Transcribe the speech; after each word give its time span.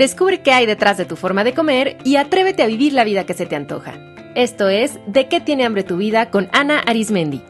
Descubre 0.00 0.40
qué 0.40 0.52
hay 0.52 0.64
detrás 0.64 0.96
de 0.96 1.04
tu 1.04 1.14
forma 1.14 1.44
de 1.44 1.52
comer 1.52 1.98
y 2.04 2.16
atrévete 2.16 2.62
a 2.62 2.66
vivir 2.66 2.94
la 2.94 3.04
vida 3.04 3.26
que 3.26 3.34
se 3.34 3.44
te 3.44 3.54
antoja. 3.54 3.98
Esto 4.34 4.70
es 4.70 4.98
De 5.06 5.28
qué 5.28 5.42
tiene 5.42 5.66
hambre 5.66 5.82
tu 5.82 5.98
vida 5.98 6.30
con 6.30 6.48
Ana 6.54 6.78
Arismendi. 6.78 7.42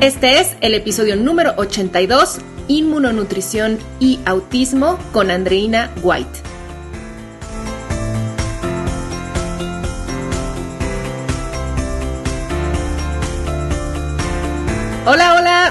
Este 0.00 0.40
es 0.40 0.56
el 0.62 0.72
episodio 0.72 1.16
número 1.16 1.52
82, 1.58 2.38
Inmunonutrición 2.66 3.78
y 4.00 4.20
Autismo 4.24 4.98
con 5.12 5.30
Andreina 5.30 5.92
White. 6.02 6.47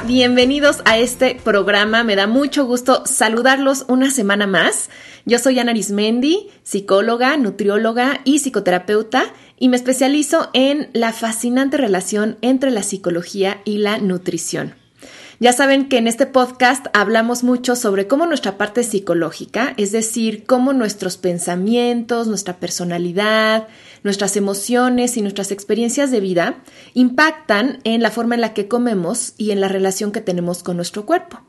Bienvenidos 0.07 0.81
a 0.85 0.97
este 0.97 1.35
programa. 1.35 2.03
Me 2.05 2.15
da 2.15 2.27
mucho 2.27 2.65
gusto 2.65 3.03
saludarlos 3.05 3.83
una 3.89 4.09
semana 4.09 4.47
más. 4.47 4.89
Yo 5.25 5.37
soy 5.37 5.59
Ana 5.59 5.71
Arismendi, 5.71 6.47
psicóloga, 6.63 7.35
nutrióloga 7.35 8.21
y 8.23 8.39
psicoterapeuta, 8.39 9.33
y 9.59 9.67
me 9.67 9.75
especializo 9.75 10.49
en 10.53 10.89
la 10.93 11.11
fascinante 11.11 11.75
relación 11.75 12.37
entre 12.41 12.71
la 12.71 12.83
psicología 12.83 13.61
y 13.65 13.79
la 13.79 13.97
nutrición. 13.97 14.75
Ya 15.39 15.53
saben 15.53 15.87
que 15.87 15.99
en 15.99 16.07
este 16.07 16.25
podcast 16.25 16.87
hablamos 16.93 17.43
mucho 17.43 17.75
sobre 17.75 18.07
cómo 18.07 18.25
nuestra 18.25 18.57
parte 18.57 18.81
psicológica, 18.81 19.75
es 19.77 19.91
decir, 19.91 20.45
cómo 20.47 20.73
nuestros 20.73 21.17
pensamientos, 21.17 22.27
nuestra 22.27 22.57
personalidad, 22.57 23.67
nuestras 24.01 24.35
emociones 24.35 25.15
y 25.15 25.21
nuestras 25.21 25.51
experiencias 25.51 26.09
de 26.09 26.21
vida 26.21 26.63
impactan 26.95 27.81
en 27.83 28.01
la 28.01 28.09
forma 28.09 28.33
en 28.33 28.41
la 28.41 28.55
que 28.55 28.67
comemos 28.67 29.35
y 29.37 29.51
en 29.51 29.61
la 29.61 29.67
relación 29.67 30.11
que 30.11 30.21
tenemos 30.21 30.63
con 30.63 30.75
nuestro 30.75 31.05
cuerpo. 31.05 31.39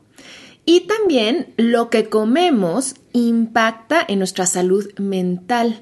Y 0.67 0.80
también 0.80 1.55
lo 1.56 1.89
que 1.89 2.11
comemos 2.11 2.95
impacta 3.14 4.05
en 4.06 4.19
nuestra 4.19 4.45
salud 4.45 4.86
mental. 4.98 5.80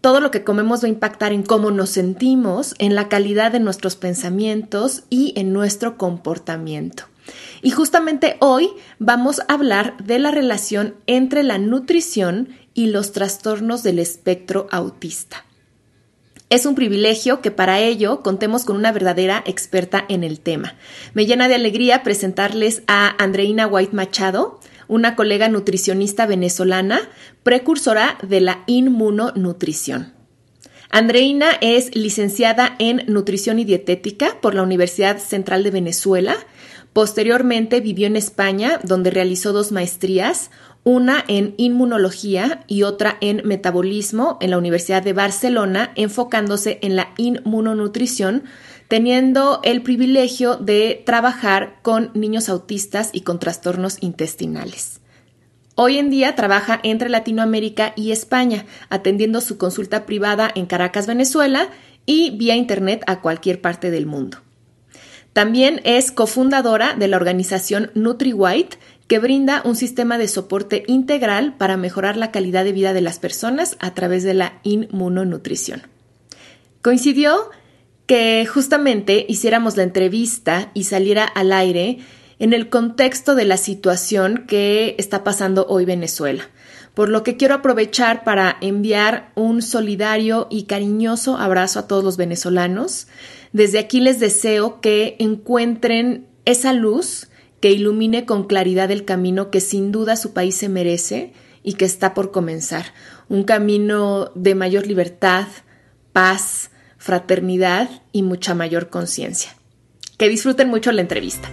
Todo 0.00 0.20
lo 0.20 0.30
que 0.30 0.42
comemos 0.42 0.82
va 0.82 0.86
a 0.86 0.90
impactar 0.90 1.34
en 1.34 1.42
cómo 1.42 1.70
nos 1.70 1.90
sentimos, 1.90 2.74
en 2.78 2.94
la 2.94 3.10
calidad 3.10 3.52
de 3.52 3.60
nuestros 3.60 3.96
pensamientos 3.96 5.02
y 5.10 5.34
en 5.36 5.52
nuestro 5.52 5.98
comportamiento. 5.98 7.11
Y 7.62 7.70
justamente 7.70 8.36
hoy 8.40 8.70
vamos 8.98 9.40
a 9.40 9.54
hablar 9.54 9.96
de 9.98 10.18
la 10.18 10.32
relación 10.32 10.96
entre 11.06 11.44
la 11.44 11.58
nutrición 11.58 12.48
y 12.74 12.86
los 12.86 13.12
trastornos 13.12 13.84
del 13.84 14.00
espectro 14.00 14.66
autista. 14.72 15.44
Es 16.50 16.66
un 16.66 16.74
privilegio 16.74 17.40
que 17.40 17.52
para 17.52 17.78
ello 17.78 18.22
contemos 18.22 18.64
con 18.64 18.76
una 18.76 18.90
verdadera 18.90 19.42
experta 19.46 20.04
en 20.08 20.24
el 20.24 20.40
tema. 20.40 20.74
Me 21.14 21.24
llena 21.24 21.48
de 21.48 21.54
alegría 21.54 22.02
presentarles 22.02 22.82
a 22.88 23.14
Andreina 23.22 23.68
White 23.68 23.94
Machado, 23.94 24.60
una 24.88 25.14
colega 25.14 25.48
nutricionista 25.48 26.26
venezolana, 26.26 27.00
precursora 27.44 28.18
de 28.22 28.40
la 28.40 28.64
inmunonutrición. 28.66 30.12
Andreina 30.90 31.52
es 31.62 31.94
licenciada 31.94 32.76
en 32.78 33.04
Nutrición 33.06 33.58
y 33.58 33.64
Dietética 33.64 34.36
por 34.42 34.54
la 34.54 34.62
Universidad 34.62 35.16
Central 35.16 35.62
de 35.62 35.70
Venezuela 35.70 36.36
Posteriormente 36.92 37.80
vivió 37.80 38.06
en 38.06 38.16
España, 38.16 38.78
donde 38.82 39.10
realizó 39.10 39.52
dos 39.52 39.72
maestrías, 39.72 40.50
una 40.84 41.24
en 41.28 41.54
inmunología 41.56 42.64
y 42.66 42.82
otra 42.82 43.16
en 43.20 43.40
metabolismo 43.44 44.36
en 44.40 44.50
la 44.50 44.58
Universidad 44.58 45.02
de 45.02 45.12
Barcelona, 45.12 45.92
enfocándose 45.94 46.78
en 46.82 46.96
la 46.96 47.14
inmunonutrición, 47.16 48.42
teniendo 48.88 49.60
el 49.62 49.82
privilegio 49.82 50.56
de 50.56 51.02
trabajar 51.06 51.78
con 51.82 52.10
niños 52.14 52.48
autistas 52.48 53.10
y 53.12 53.22
con 53.22 53.38
trastornos 53.38 53.96
intestinales. 54.00 55.00
Hoy 55.74 55.96
en 55.96 56.10
día 56.10 56.34
trabaja 56.34 56.78
entre 56.82 57.08
Latinoamérica 57.08 57.94
y 57.96 58.12
España, 58.12 58.66
atendiendo 58.90 59.40
su 59.40 59.56
consulta 59.56 60.04
privada 60.04 60.50
en 60.54 60.66
Caracas, 60.66 61.06
Venezuela, 61.06 61.70
y 62.04 62.30
vía 62.30 62.56
Internet 62.56 63.02
a 63.06 63.20
cualquier 63.20 63.62
parte 63.62 63.90
del 63.90 64.04
mundo. 64.04 64.38
También 65.32 65.80
es 65.84 66.12
cofundadora 66.12 66.94
de 66.94 67.08
la 67.08 67.16
organización 67.16 67.90
NutriWhite, 67.94 68.78
que 69.06 69.18
brinda 69.18 69.62
un 69.64 69.76
sistema 69.76 70.18
de 70.18 70.28
soporte 70.28 70.84
integral 70.86 71.54
para 71.56 71.76
mejorar 71.76 72.16
la 72.16 72.30
calidad 72.30 72.64
de 72.64 72.72
vida 72.72 72.92
de 72.92 73.00
las 73.00 73.18
personas 73.18 73.76
a 73.80 73.94
través 73.94 74.22
de 74.22 74.34
la 74.34 74.60
inmunonutrición. 74.62 75.82
Coincidió 76.82 77.50
que 78.06 78.46
justamente 78.46 79.24
hiciéramos 79.28 79.76
la 79.76 79.84
entrevista 79.84 80.70
y 80.74 80.84
saliera 80.84 81.24
al 81.24 81.52
aire 81.52 81.98
en 82.38 82.52
el 82.52 82.68
contexto 82.68 83.34
de 83.34 83.44
la 83.44 83.56
situación 83.56 84.44
que 84.48 84.96
está 84.98 85.22
pasando 85.22 85.66
hoy 85.68 85.84
Venezuela, 85.84 86.48
por 86.94 87.08
lo 87.08 87.22
que 87.22 87.36
quiero 87.36 87.54
aprovechar 87.54 88.24
para 88.24 88.56
enviar 88.60 89.30
un 89.34 89.62
solidario 89.62 90.48
y 90.50 90.64
cariñoso 90.64 91.36
abrazo 91.36 91.78
a 91.78 91.86
todos 91.86 92.02
los 92.02 92.16
venezolanos, 92.16 93.06
desde 93.52 93.78
aquí 93.78 94.00
les 94.00 94.18
deseo 94.18 94.80
que 94.80 95.16
encuentren 95.18 96.26
esa 96.44 96.72
luz 96.72 97.28
que 97.60 97.70
ilumine 97.70 98.24
con 98.24 98.44
claridad 98.46 98.90
el 98.90 99.04
camino 99.04 99.50
que 99.50 99.60
sin 99.60 99.92
duda 99.92 100.16
su 100.16 100.32
país 100.32 100.56
se 100.56 100.68
merece 100.68 101.32
y 101.62 101.74
que 101.74 101.84
está 101.84 102.14
por 102.14 102.32
comenzar. 102.32 102.86
Un 103.28 103.44
camino 103.44 104.32
de 104.34 104.54
mayor 104.54 104.86
libertad, 104.86 105.46
paz, 106.12 106.70
fraternidad 106.98 107.88
y 108.10 108.22
mucha 108.22 108.54
mayor 108.54 108.88
conciencia. 108.88 109.54
Que 110.18 110.28
disfruten 110.28 110.68
mucho 110.68 110.90
la 110.92 111.02
entrevista. 111.02 111.48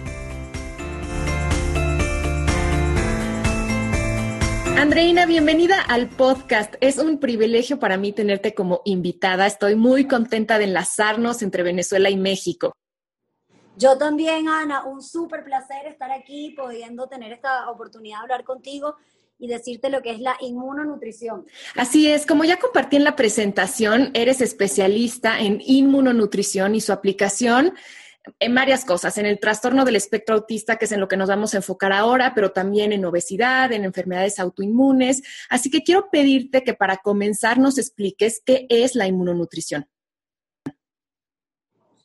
Andreina, 4.80 5.26
bienvenida 5.26 5.78
al 5.78 6.08
podcast. 6.08 6.74
Es 6.80 6.96
un 6.96 7.20
privilegio 7.20 7.78
para 7.78 7.98
mí 7.98 8.12
tenerte 8.12 8.54
como 8.54 8.80
invitada. 8.86 9.46
Estoy 9.46 9.74
muy 9.74 10.08
contenta 10.08 10.56
de 10.56 10.64
enlazarnos 10.64 11.42
entre 11.42 11.62
Venezuela 11.62 12.08
y 12.08 12.16
México. 12.16 12.72
Yo 13.76 13.98
también, 13.98 14.48
Ana, 14.48 14.86
un 14.86 15.02
súper 15.02 15.44
placer 15.44 15.86
estar 15.86 16.10
aquí, 16.10 16.54
pudiendo 16.56 17.08
tener 17.08 17.30
esta 17.30 17.68
oportunidad 17.70 18.20
de 18.20 18.22
hablar 18.22 18.44
contigo 18.44 18.96
y 19.38 19.48
decirte 19.48 19.90
lo 19.90 20.00
que 20.00 20.12
es 20.12 20.20
la 20.20 20.38
inmunonutrición. 20.40 21.44
Así 21.76 22.10
es, 22.10 22.24
como 22.24 22.44
ya 22.44 22.58
compartí 22.58 22.96
en 22.96 23.04
la 23.04 23.16
presentación, 23.16 24.10
eres 24.14 24.40
especialista 24.40 25.40
en 25.40 25.60
inmunonutrición 25.62 26.74
y 26.74 26.80
su 26.80 26.94
aplicación 26.94 27.74
en 28.38 28.54
varias 28.54 28.84
cosas, 28.84 29.16
en 29.18 29.26
el 29.26 29.40
trastorno 29.40 29.84
del 29.84 29.96
espectro 29.96 30.34
autista, 30.36 30.76
que 30.76 30.84
es 30.84 30.92
en 30.92 31.00
lo 31.00 31.08
que 31.08 31.16
nos 31.16 31.28
vamos 31.28 31.54
a 31.54 31.58
enfocar 31.58 31.92
ahora, 31.92 32.34
pero 32.34 32.52
también 32.52 32.92
en 32.92 33.04
obesidad, 33.04 33.72
en 33.72 33.84
enfermedades 33.84 34.38
autoinmunes. 34.38 35.22
Así 35.48 35.70
que 35.70 35.82
quiero 35.82 36.10
pedirte 36.10 36.62
que 36.62 36.74
para 36.74 36.98
comenzar 36.98 37.58
nos 37.58 37.78
expliques 37.78 38.42
qué 38.44 38.66
es 38.68 38.94
la 38.94 39.06
inmunonutrición. 39.06 39.88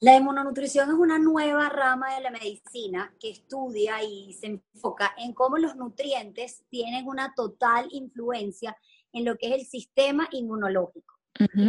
La 0.02 0.16
inmunonutrición 0.16 0.90
es 0.90 0.96
una 0.96 1.18
nueva 1.18 1.70
rama 1.70 2.14
de 2.16 2.22
la 2.22 2.30
medicina 2.30 3.14
que 3.20 3.32
estudia 3.32 4.04
y 4.04 4.34
se 4.34 4.48
enfoca 4.48 5.16
en 5.18 5.34
cómo 5.34 5.58
los 5.58 5.76
nutrientes 5.76 6.64
tienen 6.70 7.08
una 7.08 7.34
total 7.34 7.88
influencia 7.92 8.78
en 9.14 9.26
lo 9.26 9.38
que 9.38 9.48
es 9.48 9.54
el 9.54 9.66
sistema 9.66 10.28
inmunológico. 10.32 11.16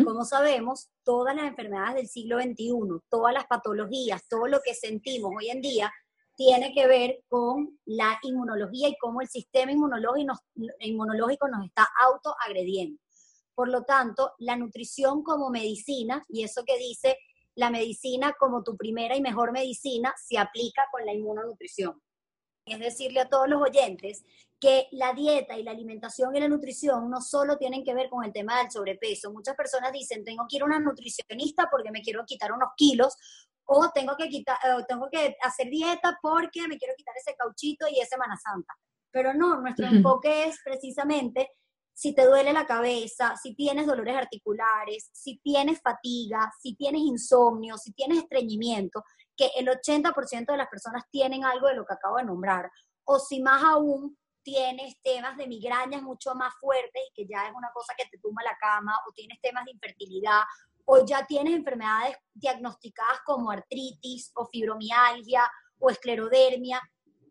Como 0.04 0.24
sabemos, 0.24 0.90
todas 1.02 1.34
las 1.34 1.46
enfermedades 1.46 1.96
del 1.96 2.08
siglo 2.08 2.38
XXI, 2.40 2.70
todas 3.08 3.34
las 3.34 3.46
patologías, 3.46 4.26
todo 4.28 4.46
lo 4.46 4.60
que 4.64 4.74
sentimos 4.74 5.32
hoy 5.36 5.50
en 5.50 5.60
día, 5.60 5.92
tiene 6.36 6.72
que 6.72 6.86
ver 6.86 7.24
con 7.28 7.78
la 7.86 8.18
inmunología 8.22 8.88
y 8.88 8.96
cómo 9.00 9.22
el 9.22 9.28
sistema 9.28 9.72
inmunológico 9.72 10.34
nos, 10.54 10.68
inmunológico 10.80 11.48
nos 11.48 11.64
está 11.64 11.88
autoagrediendo. 12.00 13.00
Por 13.54 13.68
lo 13.68 13.82
tanto, 13.84 14.32
la 14.38 14.54
nutrición 14.54 15.22
como 15.22 15.50
medicina, 15.50 16.22
y 16.28 16.44
eso 16.44 16.62
que 16.64 16.78
dice 16.78 17.16
la 17.54 17.70
medicina 17.70 18.34
como 18.38 18.62
tu 18.62 18.76
primera 18.76 19.16
y 19.16 19.22
mejor 19.22 19.50
medicina, 19.50 20.14
se 20.22 20.38
aplica 20.38 20.86
con 20.92 21.06
la 21.06 21.14
inmunonutrición. 21.14 22.00
Es 22.66 22.80
decirle 22.80 23.20
a 23.20 23.28
todos 23.28 23.48
los 23.48 23.62
oyentes 23.62 24.24
que 24.58 24.88
la 24.90 25.12
dieta 25.12 25.56
y 25.56 25.62
la 25.62 25.70
alimentación 25.70 26.34
y 26.34 26.40
la 26.40 26.48
nutrición 26.48 27.08
no 27.08 27.20
solo 27.20 27.56
tienen 27.56 27.84
que 27.84 27.94
ver 27.94 28.08
con 28.08 28.24
el 28.24 28.32
tema 28.32 28.58
del 28.58 28.70
sobrepeso. 28.70 29.30
Muchas 29.30 29.54
personas 29.54 29.92
dicen, 29.92 30.24
tengo 30.24 30.46
que 30.48 30.56
ir 30.56 30.62
a 30.62 30.66
una 30.66 30.80
nutricionista 30.80 31.68
porque 31.70 31.90
me 31.90 32.02
quiero 32.02 32.24
quitar 32.26 32.52
unos 32.52 32.70
kilos 32.76 33.16
o 33.66 33.90
tengo 33.94 34.16
que, 34.16 34.28
quitar, 34.28 34.56
tengo 34.88 35.08
que 35.10 35.36
hacer 35.42 35.68
dieta 35.68 36.18
porque 36.20 36.66
me 36.68 36.78
quiero 36.78 36.94
quitar 36.96 37.14
ese 37.16 37.36
cauchito 37.36 37.86
y 37.88 38.00
esa 38.00 38.16
Semana 38.16 38.36
Santa. 38.36 38.74
Pero 39.10 39.32
no, 39.34 39.60
nuestro 39.60 39.86
enfoque 39.86 40.44
es 40.44 40.58
precisamente 40.64 41.50
si 41.96 42.14
te 42.14 42.26
duele 42.26 42.52
la 42.52 42.66
cabeza, 42.66 43.34
si 43.42 43.54
tienes 43.54 43.86
dolores 43.86 44.14
articulares, 44.14 45.08
si 45.12 45.38
tienes 45.38 45.80
fatiga, 45.80 46.52
si 46.60 46.74
tienes 46.74 47.00
insomnio, 47.00 47.78
si 47.78 47.92
tienes 47.92 48.18
estreñimiento, 48.18 49.02
que 49.36 49.50
el 49.56 49.68
80% 49.68 50.46
de 50.46 50.56
las 50.56 50.68
personas 50.68 51.04
tienen 51.10 51.44
algo 51.44 51.68
de 51.68 51.74
lo 51.74 51.84
que 51.84 51.94
acabo 51.94 52.16
de 52.16 52.24
nombrar, 52.24 52.70
o 53.04 53.18
si 53.18 53.40
más 53.40 53.62
aún 53.62 54.16
tienes 54.42 55.00
temas 55.02 55.36
de 55.36 55.46
migrañas 55.46 56.02
mucho 56.02 56.34
más 56.34 56.54
fuertes 56.60 57.02
y 57.08 57.12
que 57.14 57.26
ya 57.28 57.48
es 57.48 57.54
una 57.54 57.70
cosa 57.74 57.94
que 57.98 58.06
te 58.08 58.18
tumba 58.18 58.42
la 58.42 58.56
cama, 58.58 58.94
o 59.08 59.12
tienes 59.12 59.40
temas 59.40 59.64
de 59.64 59.72
infertilidad, 59.72 60.42
o 60.84 61.04
ya 61.04 61.26
tienes 61.26 61.54
enfermedades 61.54 62.16
diagnosticadas 62.32 63.20
como 63.24 63.50
artritis 63.50 64.30
o 64.34 64.46
fibromialgia 64.46 65.50
o 65.78 65.90
esclerodermia, 65.90 66.80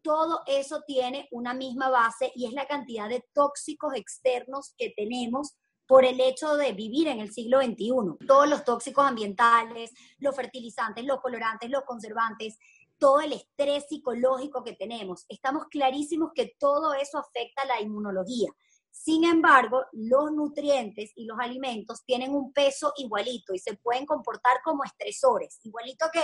todo 0.04 0.44
eso 0.46 0.84
tiene 0.86 1.28
una 1.32 1.54
misma 1.54 1.90
base 1.90 2.32
y 2.36 2.46
es 2.46 2.54
la 2.54 2.68
cantidad 2.68 3.10
de 3.10 3.26
tóxicos 3.34 3.96
externos 3.96 4.76
que 4.78 4.94
tenemos 4.96 5.56
por 5.88 6.06
el 6.06 6.20
hecho 6.20 6.56
de 6.56 6.74
vivir 6.74 7.08
en 7.08 7.20
el 7.20 7.32
siglo 7.32 7.62
XXI. 7.62 8.26
Todos 8.28 8.50
los 8.50 8.64
tóxicos 8.64 9.06
ambientales, 9.06 9.92
los 10.20 10.36
fertilizantes, 10.36 11.06
los 11.06 11.22
colorantes, 11.22 11.70
los 11.70 11.84
conservantes, 11.84 12.58
todo 12.98 13.22
el 13.22 13.34
estrés 13.34 13.86
psicológico 13.88 14.64
que 14.64 14.74
tenemos. 14.74 15.26
Estamos 15.30 15.66
clarísimos 15.70 16.32
que 16.34 16.56
todo 16.60 16.94
eso 16.94 17.18
afecta 17.18 17.64
a 17.64 17.66
la 17.68 17.82
inmunología. 17.82 18.50
Sin 18.92 19.26
embargo, 19.26 19.84
los 19.92 20.32
nutrientes 20.32 21.12
y 21.16 21.26
los 21.26 21.38
alimentos 21.38 22.04
tienen 22.06 22.34
un 22.34 22.54
peso 22.54 22.94
igualito 22.98 23.54
y 23.54 23.60
se 23.60 23.76
pueden 23.76 24.06
comportar 24.06 24.58
como 24.64 24.86
estresores, 24.86 25.60
igualito 25.64 26.06
que 26.14 26.24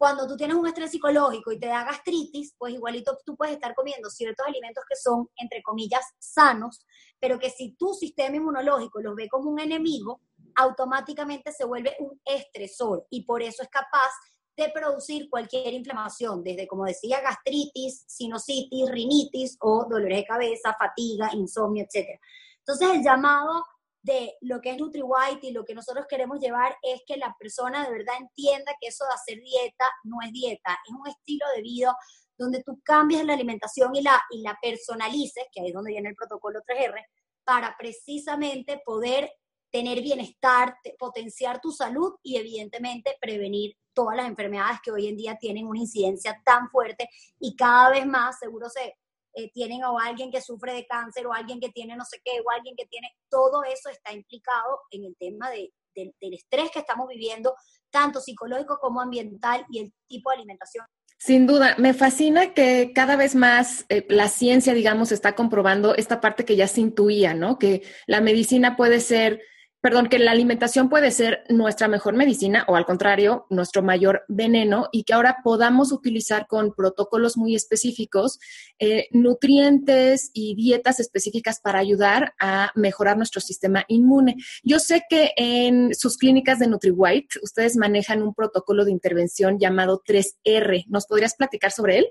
cuando 0.00 0.26
tú 0.26 0.34
tienes 0.34 0.56
un 0.56 0.66
estrés 0.66 0.92
psicológico 0.92 1.52
y 1.52 1.60
te 1.60 1.66
da 1.66 1.84
gastritis, 1.84 2.54
pues 2.56 2.72
igualito 2.72 3.18
tú 3.26 3.36
puedes 3.36 3.56
estar 3.56 3.74
comiendo 3.74 4.08
ciertos 4.08 4.46
alimentos 4.46 4.82
que 4.88 4.96
son, 4.96 5.28
entre 5.36 5.62
comillas, 5.62 6.00
sanos, 6.18 6.86
pero 7.18 7.38
que 7.38 7.50
si 7.50 7.72
tu 7.72 7.92
sistema 7.92 8.34
inmunológico 8.34 9.02
los 9.02 9.14
ve 9.14 9.28
como 9.28 9.50
un 9.50 9.60
enemigo, 9.60 10.22
automáticamente 10.54 11.52
se 11.52 11.66
vuelve 11.66 11.96
un 11.98 12.18
estresor 12.24 13.06
y 13.10 13.26
por 13.26 13.42
eso 13.42 13.62
es 13.62 13.68
capaz 13.68 14.08
de 14.56 14.70
producir 14.70 15.28
cualquier 15.28 15.74
inflamación, 15.74 16.42
desde, 16.42 16.66
como 16.66 16.86
decía, 16.86 17.20
gastritis, 17.20 18.02
sinusitis, 18.08 18.90
rinitis 18.90 19.58
o 19.60 19.84
dolores 19.84 20.16
de 20.16 20.24
cabeza, 20.24 20.74
fatiga, 20.78 21.28
insomnio, 21.34 21.84
etc. 21.84 22.18
Entonces, 22.60 22.88
el 22.88 23.04
llamado 23.04 23.66
de 24.02 24.34
lo 24.40 24.60
que 24.60 24.70
es 24.70 24.78
NutriWhite 24.78 25.48
y 25.48 25.52
lo 25.52 25.64
que 25.64 25.74
nosotros 25.74 26.06
queremos 26.08 26.40
llevar 26.40 26.76
es 26.82 27.02
que 27.06 27.16
la 27.16 27.36
persona 27.38 27.84
de 27.84 27.92
verdad 27.92 28.14
entienda 28.18 28.72
que 28.80 28.88
eso 28.88 29.04
de 29.04 29.14
hacer 29.14 29.42
dieta 29.42 29.84
no 30.04 30.16
es 30.24 30.32
dieta, 30.32 30.78
es 30.88 30.94
un 30.94 31.06
estilo 31.06 31.44
de 31.54 31.62
vida 31.62 31.94
donde 32.38 32.62
tú 32.62 32.80
cambias 32.82 33.24
la 33.24 33.34
alimentación 33.34 33.94
y 33.94 34.02
la, 34.02 34.20
y 34.30 34.40
la 34.40 34.58
personalices, 34.62 35.44
que 35.52 35.60
ahí 35.60 35.68
es 35.68 35.74
donde 35.74 35.92
viene 35.92 36.08
el 36.08 36.16
protocolo 36.16 36.60
3R, 36.60 37.04
para 37.44 37.76
precisamente 37.76 38.80
poder 38.84 39.30
tener 39.70 40.00
bienestar, 40.00 40.76
potenciar 40.98 41.60
tu 41.60 41.70
salud 41.70 42.14
y 42.22 42.36
evidentemente 42.36 43.16
prevenir 43.20 43.76
todas 43.92 44.16
las 44.16 44.26
enfermedades 44.26 44.78
que 44.82 44.90
hoy 44.90 45.08
en 45.08 45.16
día 45.16 45.36
tienen 45.38 45.66
una 45.66 45.80
incidencia 45.80 46.40
tan 46.44 46.68
fuerte 46.70 47.08
y 47.38 47.54
cada 47.54 47.90
vez 47.90 48.06
más 48.06 48.38
seguro 48.38 48.68
se 48.68 48.96
eh, 49.34 49.50
tienen 49.52 49.84
o 49.84 49.98
alguien 49.98 50.30
que 50.30 50.40
sufre 50.40 50.74
de 50.74 50.86
cáncer 50.86 51.26
o 51.26 51.32
alguien 51.32 51.60
que 51.60 51.70
tiene 51.70 51.96
no 51.96 52.04
sé 52.04 52.20
qué 52.24 52.40
o 52.44 52.50
alguien 52.50 52.74
que 52.76 52.86
tiene, 52.86 53.08
todo 53.28 53.62
eso 53.64 53.88
está 53.88 54.12
implicado 54.12 54.80
en 54.90 55.04
el 55.04 55.16
tema 55.16 55.50
de, 55.50 55.72
del 55.94 56.34
estrés 56.34 56.70
que 56.70 56.80
estamos 56.80 57.08
viviendo, 57.08 57.54
tanto 57.90 58.20
psicológico 58.20 58.78
como 58.80 59.00
ambiental 59.00 59.64
y 59.70 59.80
el 59.80 59.92
tipo 60.08 60.30
de 60.30 60.36
alimentación. 60.36 60.86
Sin 61.18 61.46
duda, 61.46 61.74
me 61.76 61.92
fascina 61.92 62.54
que 62.54 62.92
cada 62.94 63.14
vez 63.14 63.34
más 63.34 63.84
eh, 63.90 64.06
la 64.08 64.28
ciencia, 64.28 64.72
digamos, 64.72 65.12
está 65.12 65.34
comprobando 65.34 65.94
esta 65.94 66.18
parte 66.20 66.46
que 66.46 66.56
ya 66.56 66.66
se 66.66 66.80
intuía, 66.80 67.34
¿no? 67.34 67.58
Que 67.58 67.82
la 68.06 68.22
medicina 68.22 68.74
puede 68.74 69.00
ser 69.00 69.42
perdón, 69.80 70.08
que 70.08 70.18
la 70.18 70.30
alimentación 70.30 70.88
puede 70.88 71.10
ser 71.10 71.44
nuestra 71.48 71.88
mejor 71.88 72.14
medicina 72.14 72.64
o 72.68 72.76
al 72.76 72.84
contrario, 72.84 73.46
nuestro 73.48 73.82
mayor 73.82 74.24
veneno 74.28 74.88
y 74.92 75.04
que 75.04 75.14
ahora 75.14 75.38
podamos 75.42 75.90
utilizar 75.90 76.46
con 76.46 76.74
protocolos 76.74 77.36
muy 77.36 77.54
específicos 77.54 78.38
eh, 78.78 79.08
nutrientes 79.12 80.30
y 80.34 80.54
dietas 80.54 81.00
específicas 81.00 81.60
para 81.60 81.78
ayudar 81.78 82.34
a 82.38 82.72
mejorar 82.74 83.16
nuestro 83.16 83.40
sistema 83.40 83.84
inmune. 83.88 84.36
Yo 84.62 84.78
sé 84.78 85.02
que 85.08 85.32
en 85.36 85.94
sus 85.94 86.18
clínicas 86.18 86.58
de 86.58 86.66
NutriWhite 86.66 87.40
ustedes 87.42 87.76
manejan 87.76 88.22
un 88.22 88.34
protocolo 88.34 88.84
de 88.84 88.90
intervención 88.90 89.58
llamado 89.58 90.02
3R. 90.06 90.84
¿Nos 90.88 91.06
podrías 91.06 91.34
platicar 91.36 91.70
sobre 91.72 91.98
él? 91.98 92.06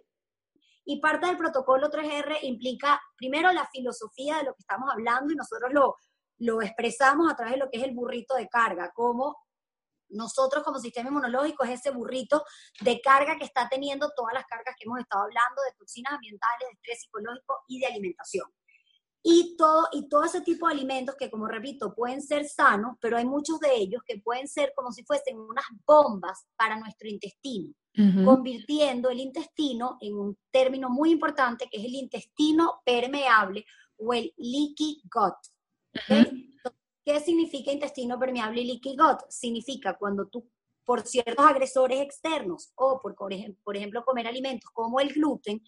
Y 0.85 0.99
parte 0.99 1.27
del 1.27 1.37
protocolo 1.37 1.87
3R 1.91 2.39
implica 2.41 2.99
primero 3.15 3.51
la 3.51 3.67
filosofía 3.71 4.37
de 4.37 4.45
lo 4.45 4.55
que 4.55 4.61
estamos 4.61 4.89
hablando 4.91 5.31
y 5.31 5.35
nosotros 5.35 5.71
lo, 5.71 5.95
lo 6.39 6.61
expresamos 6.61 7.31
a 7.31 7.35
través 7.35 7.53
de 7.53 7.59
lo 7.59 7.69
que 7.69 7.77
es 7.77 7.83
el 7.83 7.93
burrito 7.93 8.35
de 8.35 8.47
carga, 8.47 8.91
como 8.93 9.37
nosotros 10.09 10.63
como 10.63 10.79
sistema 10.79 11.09
inmunológico 11.09 11.63
es 11.63 11.79
ese 11.79 11.91
burrito 11.91 12.43
de 12.81 12.99
carga 13.01 13.37
que 13.37 13.45
está 13.45 13.69
teniendo 13.69 14.09
todas 14.15 14.33
las 14.33 14.45
cargas 14.45 14.75
que 14.77 14.85
hemos 14.85 14.99
estado 14.99 15.23
hablando, 15.23 15.61
de 15.63 15.77
toxinas 15.77 16.13
ambientales, 16.13 16.67
de 16.67 16.73
estrés 16.73 17.01
psicológico 17.01 17.59
y 17.67 17.79
de 17.79 17.85
alimentación. 17.85 18.47
Y 19.21 19.57
todo, 19.57 19.87
y 19.91 20.07
todo 20.07 20.23
ese 20.23 20.41
tipo 20.41 20.67
de 20.67 20.73
alimentos 20.73 21.15
que, 21.15 21.29
como 21.29 21.45
repito, 21.45 21.93
pueden 21.93 22.21
ser 22.21 22.47
sanos, 22.47 22.95
pero 23.01 23.17
hay 23.17 23.25
muchos 23.25 23.59
de 23.59 23.75
ellos 23.75 24.01
que 24.05 24.19
pueden 24.19 24.47
ser 24.47 24.71
como 24.73 24.93
si 24.93 25.03
fuesen 25.03 25.37
unas 25.37 25.65
bombas 25.85 26.45
para 26.55 26.79
nuestro 26.79 27.09
intestino, 27.09 27.73
convirtiendo 28.23 29.09
el 29.09 29.19
intestino 29.19 29.97
en 29.99 30.15
un 30.15 30.37
término 30.51 30.89
muy 30.89 31.11
importante 31.11 31.67
que 31.69 31.79
es 31.79 31.83
el 31.83 31.95
intestino 31.95 32.81
permeable 32.85 33.65
o 33.97 34.13
el 34.13 34.33
leaky 34.37 35.01
gut. 35.13 35.35
¿Qué 37.05 37.19
significa 37.19 37.71
intestino 37.71 38.19
permeable 38.19 38.61
y 38.61 38.65
leaky 38.65 38.95
gut? 38.95 39.19
Significa 39.29 39.97
cuando 39.97 40.27
tú, 40.27 40.47
por 40.85 41.01
ciertos 41.01 41.45
agresores 41.45 42.01
externos 42.01 42.71
o 42.75 42.99
por, 42.99 43.15
por 43.15 43.33
ejemplo, 43.75 44.05
comer 44.05 44.27
alimentos 44.27 44.69
como 44.71 44.99
el 44.99 45.13
gluten, 45.13 45.61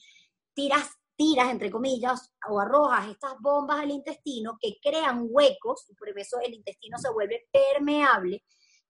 tiras, 0.53 0.89
tiras, 1.15 1.49
entre 1.49 1.71
comillas, 1.71 2.31
o 2.49 2.59
arrojas 2.59 3.09
estas 3.09 3.33
bombas 3.39 3.79
al 3.79 3.91
intestino 3.91 4.57
que 4.59 4.77
crean 4.81 5.27
huecos, 5.29 5.85
y 5.89 5.95
por 5.95 6.09
eso 6.17 6.39
el 6.39 6.53
intestino 6.53 6.97
se 6.97 7.11
vuelve 7.11 7.47
permeable, 7.51 8.43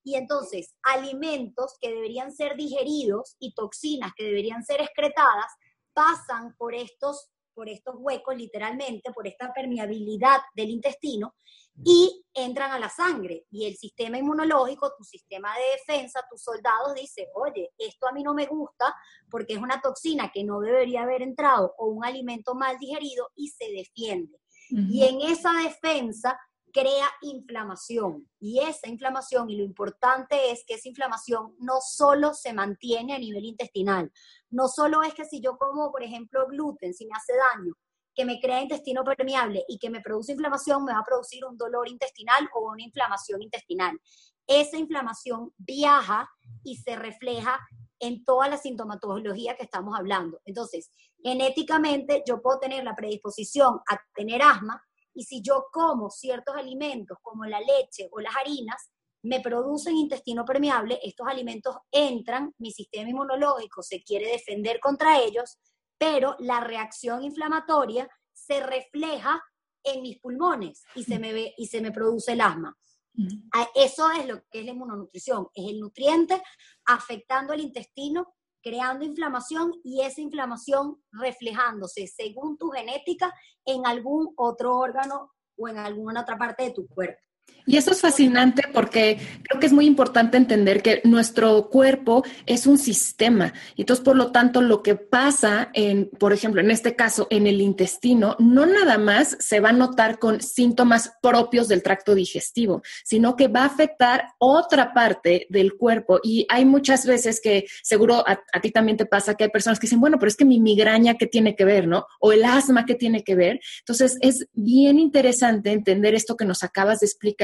y 0.03 0.15
entonces 0.15 0.75
alimentos 0.83 1.77
que 1.79 1.89
deberían 1.89 2.31
ser 2.31 2.55
digeridos 2.55 3.35
y 3.39 3.53
toxinas 3.53 4.13
que 4.15 4.23
deberían 4.23 4.63
ser 4.63 4.81
excretadas 4.81 5.51
pasan 5.93 6.55
por 6.57 6.73
estos 6.73 7.29
por 7.53 7.69
estos 7.69 7.95
huecos, 7.97 8.35
literalmente, 8.35 9.11
por 9.11 9.27
esta 9.27 9.53
permeabilidad 9.53 10.41
del 10.55 10.69
intestino, 10.69 11.35
y 11.83 12.25
entran 12.33 12.71
a 12.71 12.79
la 12.79 12.89
sangre. 12.89 13.45
Y 13.49 13.65
el 13.65 13.75
sistema 13.75 14.17
inmunológico, 14.17 14.93
tu 14.97 15.03
sistema 15.03 15.53
de 15.55 15.93
defensa, 15.93 16.21
tus 16.29 16.43
soldados 16.43 16.93
dice, 16.95 17.27
oye, 17.35 17.71
esto 17.77 18.07
a 18.07 18.11
mí 18.11 18.23
no 18.23 18.33
me 18.33 18.45
gusta 18.45 18.93
porque 19.29 19.53
es 19.53 19.59
una 19.59 19.81
toxina 19.81 20.31
que 20.33 20.43
no 20.43 20.59
debería 20.59 21.03
haber 21.03 21.21
entrado 21.21 21.73
o 21.77 21.87
un 21.87 22.05
alimento 22.05 22.55
mal 22.55 22.77
digerido 22.77 23.29
y 23.35 23.49
se 23.49 23.71
defiende. 23.71 24.37
Y 24.69 25.03
en 25.03 25.19
esa 25.19 25.51
defensa 25.63 26.39
crea 26.71 27.07
inflamación. 27.21 28.29
Y 28.39 28.59
esa 28.59 28.87
inflamación, 28.87 29.49
y 29.49 29.57
lo 29.57 29.63
importante 29.63 30.51
es 30.51 30.63
que 30.65 30.75
esa 30.75 30.89
inflamación 30.89 31.55
no 31.59 31.79
solo 31.81 32.33
se 32.33 32.53
mantiene 32.53 33.13
a 33.13 33.19
nivel 33.19 33.45
intestinal, 33.45 34.11
no 34.51 34.67
solo 34.67 35.01
es 35.03 35.13
que 35.13 35.25
si 35.25 35.41
yo 35.41 35.57
como, 35.57 35.91
por 35.91 36.03
ejemplo, 36.03 36.45
gluten, 36.47 36.93
si 36.93 37.05
me 37.05 37.13
hace 37.15 37.33
daño, 37.55 37.73
que 38.13 38.25
me 38.25 38.39
crea 38.39 38.61
intestino 38.61 39.03
permeable 39.03 39.63
y 39.67 39.77
que 39.79 39.89
me 39.89 40.01
produce 40.01 40.33
inflamación, 40.33 40.83
me 40.83 40.93
va 40.93 40.99
a 40.99 41.05
producir 41.05 41.45
un 41.45 41.57
dolor 41.57 41.89
intestinal 41.89 42.49
o 42.53 42.71
una 42.71 42.83
inflamación 42.83 43.41
intestinal. 43.41 43.97
Esa 44.45 44.77
inflamación 44.77 45.53
viaja 45.57 46.29
y 46.63 46.77
se 46.77 46.95
refleja 46.95 47.59
en 47.99 48.25
toda 48.25 48.49
la 48.49 48.57
sintomatología 48.57 49.55
que 49.55 49.63
estamos 49.63 49.97
hablando. 49.97 50.41
Entonces, 50.45 50.89
genéticamente 51.23 52.23
yo 52.27 52.41
puedo 52.41 52.59
tener 52.59 52.83
la 52.83 52.95
predisposición 52.95 53.79
a 53.87 54.01
tener 54.13 54.41
asma 54.41 54.83
y 55.13 55.23
si 55.23 55.41
yo 55.41 55.65
como 55.71 56.09
ciertos 56.09 56.55
alimentos 56.55 57.17
como 57.21 57.45
la 57.45 57.59
leche 57.59 58.09
o 58.11 58.19
las 58.19 58.35
harinas, 58.35 58.91
me 59.23 59.39
producen 59.39 59.95
intestino 59.97 60.45
permeable, 60.45 60.99
estos 61.03 61.27
alimentos 61.27 61.75
entran, 61.91 62.53
mi 62.57 62.71
sistema 62.71 63.09
inmunológico 63.09 63.83
se 63.83 64.03
quiere 64.03 64.31
defender 64.31 64.79
contra 64.79 65.19
ellos, 65.19 65.57
pero 65.97 66.35
la 66.39 66.59
reacción 66.61 67.23
inflamatoria 67.23 68.09
se 68.33 68.59
refleja 68.61 69.41
en 69.83 70.01
mis 70.01 70.19
pulmones 70.19 70.83
y 70.95 71.03
se 71.03 71.19
me, 71.19 71.33
ve, 71.33 71.53
y 71.57 71.67
se 71.67 71.81
me 71.81 71.91
produce 71.91 72.33
el 72.33 72.41
asma. 72.41 72.75
Eso 73.75 74.09
es 74.11 74.25
lo 74.25 74.41
que 74.49 74.59
es 74.59 74.65
la 74.65 74.71
inmunonutrición, 74.71 75.47
es 75.53 75.69
el 75.69 75.79
nutriente 75.79 76.41
afectando 76.85 77.53
el 77.53 77.61
intestino, 77.61 78.33
creando 78.63 79.05
inflamación 79.05 79.73
y 79.83 80.01
esa 80.01 80.21
inflamación 80.21 81.03
reflejándose 81.11 82.07
según 82.07 82.57
tu 82.57 82.69
genética 82.69 83.33
en 83.65 83.85
algún 83.85 84.33
otro 84.37 84.77
órgano 84.77 85.31
o 85.57 85.67
en 85.67 85.77
alguna 85.77 86.21
otra 86.21 86.37
parte 86.37 86.63
de 86.63 86.71
tu 86.71 86.87
cuerpo. 86.87 87.21
Y 87.65 87.77
eso 87.77 87.91
es 87.91 88.01
fascinante 88.01 88.63
porque 88.73 89.17
creo 89.43 89.59
que 89.59 89.67
es 89.67 89.73
muy 89.73 89.85
importante 89.85 90.37
entender 90.37 90.81
que 90.81 91.01
nuestro 91.03 91.69
cuerpo 91.69 92.23
es 92.45 92.65
un 92.67 92.77
sistema. 92.77 93.53
Entonces, 93.77 94.03
por 94.03 94.15
lo 94.15 94.31
tanto, 94.31 94.61
lo 94.61 94.81
que 94.81 94.95
pasa 94.95 95.69
en, 95.73 96.09
por 96.19 96.33
ejemplo, 96.33 96.61
en 96.61 96.71
este 96.71 96.95
caso, 96.95 97.27
en 97.29 97.47
el 97.47 97.61
intestino, 97.61 98.35
no 98.39 98.65
nada 98.65 98.97
más 98.97 99.37
se 99.39 99.59
va 99.59 99.69
a 99.69 99.73
notar 99.73 100.19
con 100.19 100.41
síntomas 100.41 101.13
propios 101.21 101.67
del 101.67 101.83
tracto 101.83 102.15
digestivo, 102.15 102.81
sino 103.03 103.35
que 103.35 103.47
va 103.47 103.61
a 103.61 103.67
afectar 103.67 104.29
otra 104.39 104.93
parte 104.93 105.47
del 105.49 105.75
cuerpo. 105.75 106.19
Y 106.23 106.45
hay 106.49 106.65
muchas 106.65 107.05
veces 107.05 107.39
que 107.41 107.65
seguro 107.83 108.27
a, 108.27 108.41
a 108.53 108.61
ti 108.61 108.71
también 108.71 108.97
te 108.97 109.05
pasa 109.05 109.35
que 109.35 109.45
hay 109.45 109.49
personas 109.49 109.79
que 109.79 109.85
dicen, 109.85 110.01
bueno, 110.01 110.17
pero 110.19 110.29
es 110.29 110.35
que 110.35 110.45
mi 110.45 110.59
migraña, 110.59 111.15
¿qué 111.15 111.27
tiene 111.27 111.55
que 111.55 111.65
ver? 111.65 111.87
¿No? 111.87 112.05
O 112.19 112.31
el 112.31 112.43
asma, 112.43 112.85
¿qué 112.85 112.95
tiene 112.95 113.23
que 113.23 113.35
ver? 113.35 113.59
Entonces, 113.79 114.17
es 114.21 114.47
bien 114.53 114.99
interesante 114.99 115.71
entender 115.71 116.15
esto 116.15 116.35
que 116.35 116.45
nos 116.45 116.63
acabas 116.63 116.99
de 116.99 117.05
explicar 117.05 117.40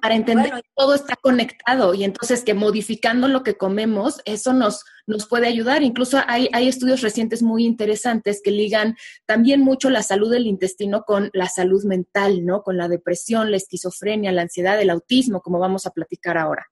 para 0.00 0.14
entender 0.14 0.52
que 0.52 0.62
todo 0.74 0.94
está 0.94 1.16
conectado 1.16 1.94
y 1.94 2.04
entonces 2.04 2.42
que 2.42 2.54
modificando 2.54 3.28
lo 3.28 3.42
que 3.42 3.56
comemos, 3.56 4.20
eso 4.24 4.52
nos, 4.52 4.84
nos 5.06 5.26
puede 5.26 5.46
ayudar. 5.46 5.82
Incluso 5.82 6.18
hay, 6.26 6.48
hay 6.52 6.68
estudios 6.68 7.00
recientes 7.00 7.42
muy 7.42 7.64
interesantes 7.64 8.40
que 8.42 8.50
ligan 8.50 8.96
también 9.26 9.60
mucho 9.60 9.90
la 9.90 10.02
salud 10.02 10.30
del 10.30 10.46
intestino 10.46 11.04
con 11.04 11.30
la 11.32 11.48
salud 11.48 11.84
mental, 11.84 12.44
¿no? 12.44 12.62
Con 12.62 12.76
la 12.76 12.88
depresión, 12.88 13.50
la 13.50 13.56
esquizofrenia, 13.56 14.32
la 14.32 14.42
ansiedad, 14.42 14.80
el 14.80 14.90
autismo, 14.90 15.40
como 15.40 15.58
vamos 15.58 15.86
a 15.86 15.90
platicar 15.90 16.38
ahora. 16.38 16.66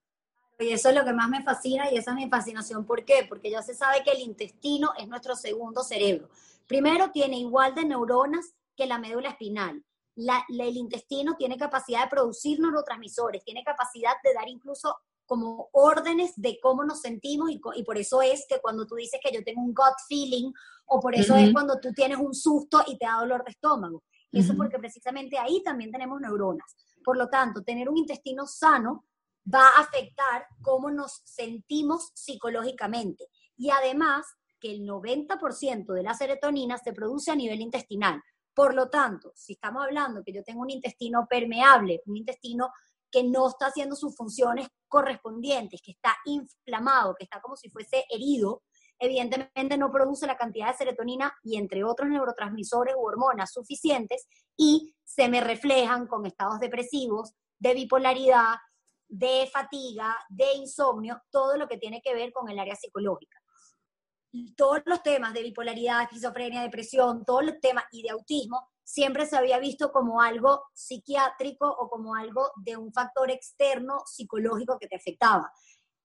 Y 0.59 0.69
eso 0.69 0.91
es 0.91 0.95
lo 0.95 1.05
que 1.05 1.13
más 1.13 1.29
me 1.29 1.43
fascina 1.43 1.91
y 1.91 1.97
esa 1.97 2.13
es 2.13 2.17
mi 2.17 2.29
fascinación. 2.29 2.87
¿Por 2.87 3.05
qué? 3.05 3.27
Porque 3.29 3.51
ya 3.51 3.63
se 3.63 3.75
sabe 3.75 4.03
que 4.05 4.13
el 4.13 4.21
intestino 4.21 4.93
es 4.99 5.09
nuestro 5.09 5.35
segundo 5.35 5.83
cerebro. 5.83 6.29
Primero, 6.69 7.11
tiene 7.11 7.39
igual 7.39 7.75
de 7.75 7.85
neuronas 7.85 8.55
que 8.77 8.87
la 8.87 8.99
médula 8.99 9.31
espinal 9.31 9.83
el 10.17 10.77
intestino 10.77 11.37
tiene 11.37 11.57
capacidad 11.57 12.05
de 12.05 12.11
producir 12.11 12.61
neurotransmisores, 12.61 13.45
tiene 13.45 13.65
capacidad 13.65 14.15
de 14.23 14.35
dar 14.35 14.49
incluso 14.49 14.97
como 15.27 15.71
órdenes 15.73 16.33
de 16.37 16.59
cómo 16.61 16.85
nos 16.85 17.01
sentimos 17.01 17.51
y, 17.51 17.59
por 17.59 17.97
eso 17.97 18.21
es 18.21 18.45
que 18.49 18.61
cuando 18.61 18.87
tú 18.87 18.97
dices 18.97 19.19
que 19.23 19.33
yo 19.33 19.43
tengo 19.43 19.63
un 19.63 19.73
gut 19.73 19.97
feeling 20.09 20.53
o 20.87 21.01
por 21.01 21.15
eso 21.15 21.35
es 21.37 21.53
cuando 21.53 21.81
tú 21.81 21.93
tienes 21.93 22.19
un 22.19 22.35
susto 22.35 22.83
y 22.87 22.99
te 22.99 23.07
da 23.07 23.21
dolor 23.21 23.45
de 23.45 23.53
estómago. 23.53 24.03
Eso 24.31 24.55
porque 24.57 24.79
precisamente 24.79 25.39
ahí 25.39 25.63
también 25.63 25.91
tenemos 25.91 26.21
neuronas. 26.21 26.75
Por 27.05 27.17
lo 27.17 27.29
tanto, 27.29 27.63
tener 27.63 27.89
un 27.89 27.99
intestino 27.99 28.47
sano 28.47 29.05
va 29.53 29.69
a 29.69 29.81
afectar 29.81 30.47
cómo 30.63 30.91
nos 30.91 31.21
sentimos 31.25 32.11
psicológicamente. 32.15 33.29
Y 33.57 33.71
además 33.71 34.27
que 34.61 34.71
el 34.73 34.87
90% 34.87 35.93
de 35.93 36.03
la 36.03 36.15
serotonina 36.15 36.79
se 36.79 36.93
produce 36.93 37.31
a 37.31 37.37
nivel 37.37 37.61
intestinal. 37.61 38.23
Por 38.55 38.75
lo 38.75 38.91
tanto, 38.91 39.33
si 39.35 39.55
estamos 39.55 39.83
hablando 39.85 40.23
que 40.23 40.33
yo 40.33 40.43
tengo 40.43 40.61
un 40.61 40.71
intestino 40.71 41.27
permeable, 41.29 42.03
un 42.07 42.17
intestino 42.17 42.71
que 43.11 43.23
no 43.23 43.49
está 43.49 43.67
haciendo 43.67 43.95
sus 43.95 44.17
funciones 44.17 44.69
correspondientes, 44.89 45.81
que 45.83 45.93
está 45.93 46.17
inflamado, 46.25 47.15
que 47.15 47.25
está 47.25 47.41
como 47.41 47.57
si 47.57 47.71
fuese 47.71 48.05
herido, 48.11 48.63
evidentemente 48.99 49.77
no 49.77 49.91
produce 49.91 50.27
la 50.27 50.37
cantidad 50.37 50.69
de 50.69 50.79
serotonina 50.79 51.33
y 51.43 51.57
entre 51.57 51.85
otros 51.85 52.09
neurotransmisores 52.09 52.95
u 52.97 53.05
hormonas 53.05 53.53
suficientes 53.53 54.27
y 54.57 54.95
se 55.05 55.29
me 55.29 55.41
reflejan 55.41 56.07
con 56.07 56.25
estados 56.25 56.61
depresivos, 56.61 57.33
de 57.59 57.75
bipolaridad, 57.75 58.57
de 59.09 59.49
fatiga, 59.53 60.17
de 60.31 60.55
insomnio, 60.55 61.21
todo 61.31 61.57
lo 61.57 61.69
que 61.69 61.77
tiene 61.79 62.01
que 62.03 62.15
ver 62.15 62.33
con 62.33 62.49
el 62.49 62.59
área 62.59 62.77
psicológica 62.77 63.42
todos 64.57 64.83
los 64.87 65.03
temas 65.03 65.35
de 65.35 65.43
bipolaridad, 65.43 66.03
esquizofrenia, 66.03 66.63
depresión, 66.63 67.25
todos 67.25 67.45
los 67.45 67.61
temas 67.61 67.85
y 67.93 68.03
de 68.03 68.11
autismo, 68.11 68.69
siempre 68.83 69.27
se 69.27 69.37
había 69.37 69.59
visto 69.59 69.93
como 69.93 70.21
algo 70.21 70.65
psiquiátrico 70.73 71.67
o 71.67 71.89
como 71.89 72.15
algo 72.15 72.51
de 72.57 72.77
un 72.77 72.93
factor 72.93 73.31
externo 73.31 74.03
psicológico 74.07 74.79
que 74.79 74.89
te 74.89 74.97
afectaba. 74.97 75.53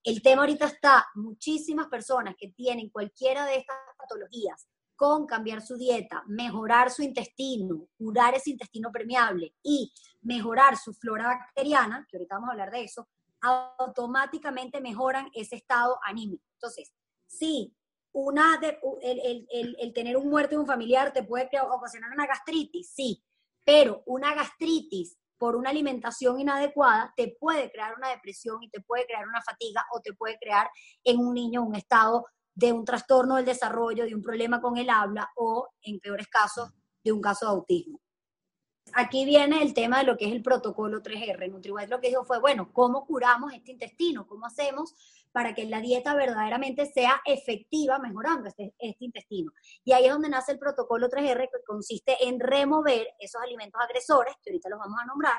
El 0.03 0.21
tema 0.21 0.43
ahorita 0.43 0.67
está, 0.67 1.05
muchísimas 1.15 1.87
personas 1.87 2.35
que 2.37 2.49
tienen 2.49 2.89
cualquiera 2.89 3.45
de 3.45 3.57
estas 3.57 3.77
patologías, 3.97 4.67
con 4.95 5.27
cambiar 5.27 5.61
su 5.61 5.77
dieta, 5.77 6.23
mejorar 6.27 6.91
su 6.91 7.03
intestino, 7.03 7.87
curar 7.97 8.35
ese 8.35 8.51
intestino 8.51 8.91
permeable 8.91 9.53
y 9.61 9.93
mejorar 10.21 10.77
su 10.77 10.93
flora 10.93 11.27
bacteriana, 11.27 12.05
que 12.09 12.17
ahorita 12.17 12.35
vamos 12.35 12.49
a 12.49 12.51
hablar 12.53 12.71
de 12.71 12.83
eso, 12.83 13.07
automáticamente 13.41 14.81
mejoran 14.81 15.29
ese 15.33 15.57
estado 15.57 15.99
anímico. 16.03 16.43
Entonces, 16.53 16.93
sí, 17.27 17.75
una 18.17 18.59
el, 19.01 19.93
tener 19.93 20.17
un 20.17 20.27
muerto 20.27 20.55
de 20.55 20.61
un 20.61 20.65
familiar 20.65 21.13
te 21.13 21.21
puede 21.21 21.49
ocasionar 21.69 22.11
una 22.11 22.25
gastritis, 22.25 22.89
sí, 22.89 23.23
pero 23.63 24.01
una 24.07 24.33
gastritis 24.33 25.17
por 25.37 25.55
una 25.55 25.69
alimentación 25.69 26.39
inadecuada 26.39 27.13
te 27.15 27.37
puede 27.39 27.71
crear 27.71 27.93
una 27.95 28.09
depresión 28.09 28.63
y 28.63 28.69
te 28.69 28.81
puede 28.81 29.05
crear 29.05 29.27
una 29.27 29.43
fatiga 29.43 29.85
o 29.93 30.01
te 30.01 30.13
puede 30.13 30.39
crear 30.39 30.67
en 31.03 31.19
un 31.19 31.35
niño 31.35 31.61
un 31.61 31.75
estado 31.75 32.25
de 32.55 32.73
un 32.73 32.85
trastorno 32.85 33.35
del 33.35 33.45
desarrollo, 33.45 34.05
de 34.05 34.15
un 34.15 34.23
problema 34.23 34.59
con 34.59 34.77
el 34.77 34.89
habla 34.89 35.31
o, 35.35 35.69
en 35.83 35.99
peores 35.99 36.27
casos, 36.27 36.71
de 37.03 37.11
un 37.11 37.21
caso 37.21 37.45
de 37.45 37.51
autismo. 37.51 38.01
Aquí 38.93 39.25
viene 39.25 39.61
el 39.61 39.75
tema 39.75 39.99
de 39.99 40.05
lo 40.05 40.17
que 40.17 40.25
es 40.25 40.31
el 40.31 40.41
protocolo 40.41 41.03
3R. 41.03 41.51
NutriWise 41.51 41.89
lo 41.89 42.01
que 42.01 42.07
dijo 42.07 42.25
fue, 42.25 42.39
bueno, 42.39 42.73
¿cómo 42.73 43.05
curamos 43.05 43.53
este 43.53 43.73
intestino? 43.73 44.25
¿Cómo 44.25 44.47
hacemos 44.47 44.95
para 45.37 45.53
que 45.53 45.65
la 45.65 45.81
dieta 45.81 46.15
verdaderamente 46.15 46.87
sea 46.87 47.21
efectiva 47.23 47.99
mejorando 47.99 48.47
este, 48.47 48.73
este, 48.79 49.05
intestino. 49.05 49.51
Y 49.85 49.91
ahí 49.91 50.05
es 50.05 50.11
donde 50.11 50.29
nace 50.29 50.53
el 50.53 50.57
protocolo 50.57 51.09
3R, 51.09 51.41
que 51.41 51.63
consiste 51.63 52.17
en 52.21 52.39
remover 52.39 53.07
esos 53.19 53.39
alimentos 53.39 53.79
agresores, 53.79 54.33
que 54.41 54.49
ahorita 54.49 54.69
los 54.69 54.79
vamos 54.79 54.99
a 54.99 55.05
nombrar, 55.05 55.37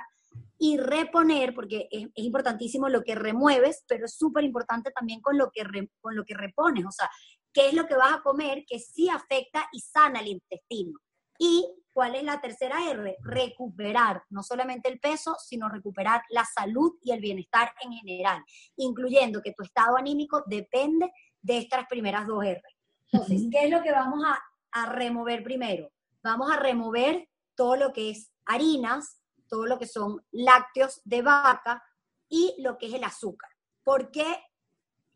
y 0.56 0.76
reponer, 0.76 1.52
porque 1.52 1.88
es, 1.90 2.06
importantísimo 2.14 2.88
lo 2.88 3.02
que 3.02 3.16
remueves, 3.16 3.82
pero 3.88 4.04
es 4.04 4.14
súper 4.14 4.44
importante 4.44 4.92
también 4.92 5.20
con 5.20 5.36
lo, 5.36 5.50
que 5.50 5.64
con 6.00 6.14
lo 6.14 6.24
que 6.24 6.34
repones, 6.34 6.86
o 6.86 6.92
sea, 6.92 7.10
qué 7.52 7.66
es 7.66 7.74
lo 7.74 7.88
que 7.88 7.96
vas 7.96 8.18
a 8.18 8.22
comer 8.22 8.64
que 8.68 8.78
sí 8.78 9.08
afecta 9.08 9.68
y 9.72 9.80
sana 9.80 10.20
el 10.20 10.28
intestino. 10.28 11.00
Y 11.40 11.66
¿Cuál 11.98 12.14
es 12.14 12.22
la 12.22 12.40
tercera 12.40 12.88
R? 12.88 13.16
Recuperar 13.24 14.22
no 14.30 14.44
solamente 14.44 14.88
el 14.88 15.00
peso, 15.00 15.34
sino 15.44 15.68
recuperar 15.68 16.22
la 16.30 16.44
salud 16.44 16.92
y 17.02 17.10
el 17.10 17.18
bienestar 17.18 17.72
en 17.80 17.92
general, 17.92 18.44
incluyendo 18.76 19.42
que 19.42 19.52
tu 19.52 19.64
estado 19.64 19.96
anímico 19.96 20.44
depende 20.46 21.10
de 21.42 21.58
estas 21.58 21.88
primeras 21.88 22.24
dos 22.28 22.44
R. 22.44 22.62
Entonces, 23.10 23.42
¿qué 23.50 23.64
es 23.64 23.70
lo 23.72 23.82
que 23.82 23.90
vamos 23.90 24.22
a, 24.24 24.40
a 24.80 24.92
remover 24.92 25.42
primero? 25.42 25.90
Vamos 26.22 26.52
a 26.52 26.60
remover 26.60 27.28
todo 27.56 27.74
lo 27.74 27.92
que 27.92 28.10
es 28.10 28.30
harinas, 28.46 29.20
todo 29.48 29.66
lo 29.66 29.76
que 29.76 29.88
son 29.88 30.24
lácteos 30.30 31.00
de 31.02 31.22
vaca 31.22 31.82
y 32.28 32.54
lo 32.58 32.78
que 32.78 32.86
es 32.86 32.94
el 32.94 33.02
azúcar. 33.02 33.50
¿Por 33.82 34.12
qué 34.12 34.40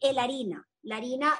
el 0.01 0.19
harina? 0.19 0.69
La 0.83 0.97
harina 0.97 1.33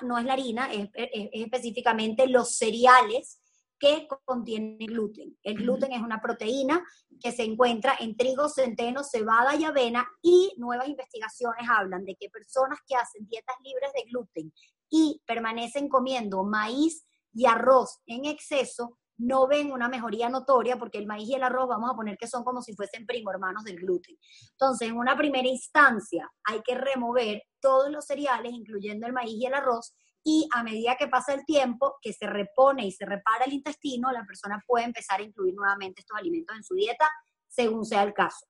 no 0.00 0.16
es 0.16 0.24
la 0.24 0.32
harina, 0.32 0.72
es, 0.72 0.88
es 0.94 1.28
específicamente 1.34 2.26
los 2.28 2.56
cereales 2.56 3.42
que 3.78 4.08
contiene 4.24 4.86
gluten. 4.86 5.36
El 5.42 5.56
gluten 5.56 5.92
es 5.92 6.00
una 6.00 6.20
proteína 6.20 6.84
que 7.20 7.32
se 7.32 7.44
encuentra 7.44 7.96
en 8.00 8.16
trigo, 8.16 8.48
centeno, 8.48 9.04
cebada 9.04 9.54
y 9.56 9.64
avena 9.64 10.06
y 10.22 10.54
nuevas 10.56 10.88
investigaciones 10.88 11.68
hablan 11.68 12.04
de 12.04 12.16
que 12.16 12.30
personas 12.30 12.78
que 12.86 12.96
hacen 12.96 13.26
dietas 13.26 13.56
libres 13.62 13.92
de 13.94 14.10
gluten 14.10 14.52
y 14.88 15.22
permanecen 15.26 15.88
comiendo 15.88 16.44
maíz 16.44 17.06
y 17.32 17.46
arroz 17.46 18.00
en 18.06 18.24
exceso 18.24 18.98
no 19.18 19.46
ven 19.46 19.72
una 19.72 19.88
mejoría 19.88 20.28
notoria 20.28 20.78
porque 20.78 20.98
el 20.98 21.06
maíz 21.06 21.28
y 21.28 21.34
el 21.34 21.42
arroz 21.42 21.68
vamos 21.68 21.90
a 21.90 21.94
poner 21.94 22.16
que 22.18 22.26
son 22.26 22.44
como 22.44 22.62
si 22.62 22.74
fuesen 22.74 23.06
primo 23.06 23.30
hermanos 23.30 23.64
del 23.64 23.76
gluten. 23.76 24.16
Entonces, 24.52 24.88
en 24.88 24.96
una 24.96 25.16
primera 25.16 25.48
instancia 25.48 26.30
hay 26.44 26.60
que 26.62 26.74
remover 26.74 27.42
todos 27.60 27.90
los 27.90 28.04
cereales, 28.04 28.52
incluyendo 28.52 29.06
el 29.06 29.12
maíz 29.12 29.34
y 29.34 29.46
el 29.46 29.54
arroz, 29.54 29.94
y 30.28 30.48
a 30.52 30.64
medida 30.64 30.96
que 30.96 31.06
pasa 31.06 31.34
el 31.34 31.46
tiempo, 31.46 31.98
que 32.02 32.12
se 32.12 32.26
repone 32.26 32.84
y 32.84 32.90
se 32.90 33.06
repara 33.06 33.44
el 33.44 33.52
intestino, 33.52 34.10
la 34.10 34.26
persona 34.26 34.60
puede 34.66 34.84
empezar 34.84 35.20
a 35.20 35.22
incluir 35.22 35.54
nuevamente 35.54 36.00
estos 36.00 36.18
alimentos 36.18 36.56
en 36.56 36.64
su 36.64 36.74
dieta 36.74 37.08
según 37.46 37.86
sea 37.86 38.02
el 38.02 38.12
caso. 38.12 38.44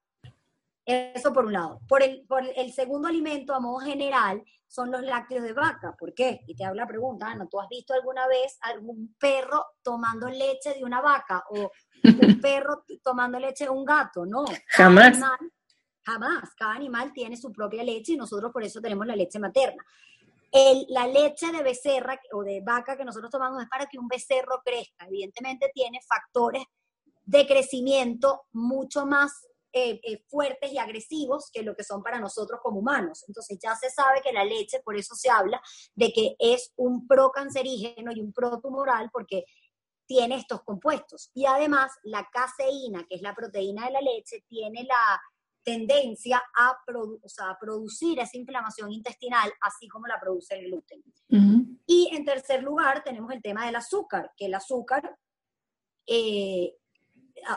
Eso 0.87 1.35
por 1.35 1.45
un 1.45 1.53
lado. 1.53 1.81
Por 1.87 2.03
el, 2.03 2.25
por 2.27 2.43
el 2.57 2.73
segundo 2.73 3.09
alimento, 3.09 3.55
a 3.55 3.61
modo 3.61 3.81
general, 3.81 4.43
son 4.67 4.91
los 4.91 5.03
lácteos 5.03 5.43
de 5.43 5.53
vaca. 5.53 5.95
¿Por 5.99 6.15
qué? 6.15 6.41
Y 6.47 6.55
te 6.55 6.65
hago 6.65 6.77
la 6.77 6.87
pregunta, 6.87 7.27
Ana, 7.27 7.47
¿tú 7.47 7.61
has 7.61 7.69
visto 7.69 7.93
alguna 7.93 8.27
vez 8.27 8.57
algún 8.63 9.15
perro 9.21 9.67
tomando 9.83 10.31
leche 10.31 10.73
de 10.73 10.83
una 10.83 11.03
vaca 11.03 11.45
o 11.51 11.71
un 12.03 12.03
perro 12.41 12.85
tomando 13.03 13.39
leche 13.39 13.65
de 13.65 13.71
un 13.71 13.85
gato? 13.85 14.25
No. 14.25 14.47
Jamás. 14.69 15.21
jamás. 16.03 16.55
Cada 16.57 16.73
animal 16.73 17.13
tiene 17.13 17.37
su 17.37 17.53
propia 17.53 17.85
leche 17.85 18.13
y 18.13 18.17
nosotros 18.17 18.51
por 18.51 18.63
eso 18.65 18.81
tenemos 18.81 19.07
la 19.07 19.15
leche 19.15 19.39
materna 19.39 19.85
la 20.89 21.07
leche 21.07 21.53
de 21.53 21.63
becerra 21.63 22.19
o 22.33 22.43
de 22.43 22.61
vaca 22.61 22.97
que 22.97 23.05
nosotros 23.05 23.31
tomamos 23.31 23.63
es 23.63 23.69
para 23.69 23.87
que 23.87 23.99
un 23.99 24.09
becerro 24.09 24.63
crezca. 24.65 25.07
Evidentemente 25.07 25.71
tiene 25.75 26.01
factores 26.09 26.65
de 27.25 27.47
crecimiento 27.47 28.43
mucho 28.53 29.05
más 29.05 29.33
eh, 29.73 30.01
eh, 30.05 30.25
fuertes 30.29 30.73
y 30.73 30.79
agresivos 30.79 31.51
que 31.53 31.63
lo 31.63 31.75
que 31.77 31.85
son 31.85 32.03
para 32.03 32.19
nosotros 32.19 32.61
como 32.63 32.79
humanos. 32.79 33.25
Entonces 33.29 33.59
ya 33.63 33.75
se 33.77 33.91
sabe 33.91 34.23
que 34.23 34.33
la 34.33 34.45
leche, 34.45 34.81
por 34.83 34.97
eso 34.97 35.15
se 35.15 35.29
habla 35.29 35.61
de 35.95 36.13
que 36.13 36.35
es 36.39 36.73
un 36.77 37.07
procancerígeno 37.07 38.11
y 38.13 38.21
un 38.21 38.33
protumoral 38.33 39.11
porque 39.13 39.45
tiene 40.07 40.37
estos 40.37 40.63
compuestos. 40.63 41.31
Y 41.35 41.45
además 41.45 41.93
la 42.05 42.27
caseína, 42.33 43.05
que 43.07 43.17
es 43.17 43.23
la 43.23 43.35
proteína 43.35 43.85
de 43.85 43.93
la 43.93 44.01
leche, 44.01 44.45
tiene 44.49 44.85
la, 44.85 45.21
tendencia 45.67 46.41
a, 46.57 46.79
producir 47.61 48.21
esa 48.21 48.37
inflamación 48.37 48.93
intestinal, 48.93 49.53
así 49.61 49.89
como 49.89 50.07
la 50.07 50.21
produce 50.21 50.55
el 50.55 50.67
gluten. 50.67 51.03
Y 51.85 52.09
en 52.13 52.25
tercer 52.25 52.63
lugar, 52.63 53.03
tenemos 53.03 53.33
el 53.33 53.43
tema 53.43 53.67
del 53.67 53.75
azúcar, 53.75 54.31
que 54.37 54.47
el 54.47 54.55
azúcar, 54.55 55.19
eh, 56.07 56.73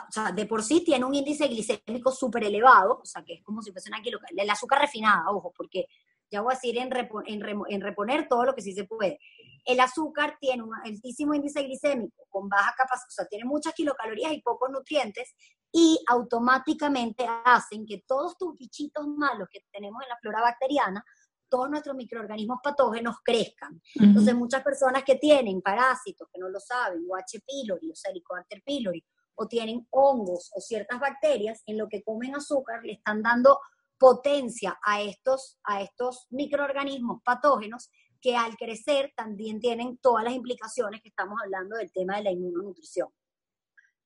o 0.08 0.12
sea, 0.12 0.32
de 0.32 0.44
por 0.44 0.64
sí 0.64 0.82
tiene 0.84 1.04
un 1.04 1.14
índice 1.14 1.46
glicémico 1.46 2.10
súper 2.10 2.42
elevado, 2.42 2.98
o 3.00 3.04
sea, 3.04 3.22
que 3.24 3.34
es 3.34 3.44
como 3.44 3.62
si 3.62 3.70
fuese 3.70 3.90
una 3.90 4.02
kilo, 4.02 4.18
el 4.36 4.50
azúcar 4.50 4.80
refinada, 4.80 5.30
ojo, 5.30 5.52
porque 5.56 5.86
ya 6.32 6.40
voy 6.40 6.52
a 6.52 6.56
decir 6.56 6.76
en, 6.78 6.90
en, 7.26 7.80
reponer 7.80 8.26
todo 8.28 8.44
lo 8.44 8.54
que 8.54 8.62
sí 8.62 8.72
se 8.72 8.84
puede. 8.84 9.20
El 9.64 9.78
azúcar 9.78 10.36
tiene 10.40 10.64
un 10.64 10.74
altísimo 10.84 11.32
índice 11.32 11.62
glicémico, 11.62 12.26
con 12.28 12.48
baja 12.48 12.74
capacidad, 12.76 13.08
o 13.08 13.12
sea, 13.12 13.26
tiene 13.26 13.44
muchas 13.44 13.72
kilocalorías 13.72 14.32
y 14.32 14.42
pocos 14.42 14.68
nutrientes, 14.68 15.32
y 15.72 16.02
automáticamente 16.08 17.26
hacen 17.44 17.86
que 17.86 18.04
todos 18.06 18.36
tus 18.36 18.56
bichitos 18.56 19.06
malos 19.06 19.48
que 19.50 19.64
tenemos 19.70 20.02
en 20.02 20.08
la 20.08 20.18
flora 20.18 20.40
bacteriana, 20.40 21.04
todos 21.48 21.68
nuestros 21.68 21.96
microorganismos 21.96 22.60
patógenos 22.62 23.16
crezcan. 23.24 23.80
Entonces, 23.96 24.34
muchas 24.34 24.62
personas 24.62 25.02
que 25.04 25.16
tienen 25.16 25.60
parásitos, 25.60 26.28
que 26.32 26.38
no 26.38 26.48
lo 26.48 26.60
saben, 26.60 27.04
o 27.08 27.16
H. 27.16 27.40
pylori, 27.46 27.90
o 27.90 27.94
Helicobacter 28.08 28.62
pylori, 28.64 29.04
o 29.34 29.46
tienen 29.48 29.86
hongos 29.90 30.50
o 30.54 30.60
ciertas 30.60 31.00
bacterias, 31.00 31.62
en 31.66 31.78
lo 31.78 31.88
que 31.88 32.02
comen 32.02 32.36
azúcar 32.36 32.84
le 32.84 32.92
están 32.92 33.22
dando 33.22 33.58
potencia 33.98 34.78
a 34.82 35.02
estos, 35.02 35.58
a 35.64 35.82
estos 35.82 36.26
microorganismos 36.30 37.20
patógenos 37.22 37.90
que 38.20 38.36
al 38.36 38.56
crecer 38.56 39.12
también 39.16 39.60
tienen 39.60 39.98
todas 39.98 40.24
las 40.24 40.34
implicaciones 40.34 41.02
que 41.02 41.08
estamos 41.08 41.38
hablando 41.42 41.76
del 41.76 41.92
tema 41.92 42.16
de 42.16 42.24
la 42.24 42.30
inmunonutrición. 42.30 43.08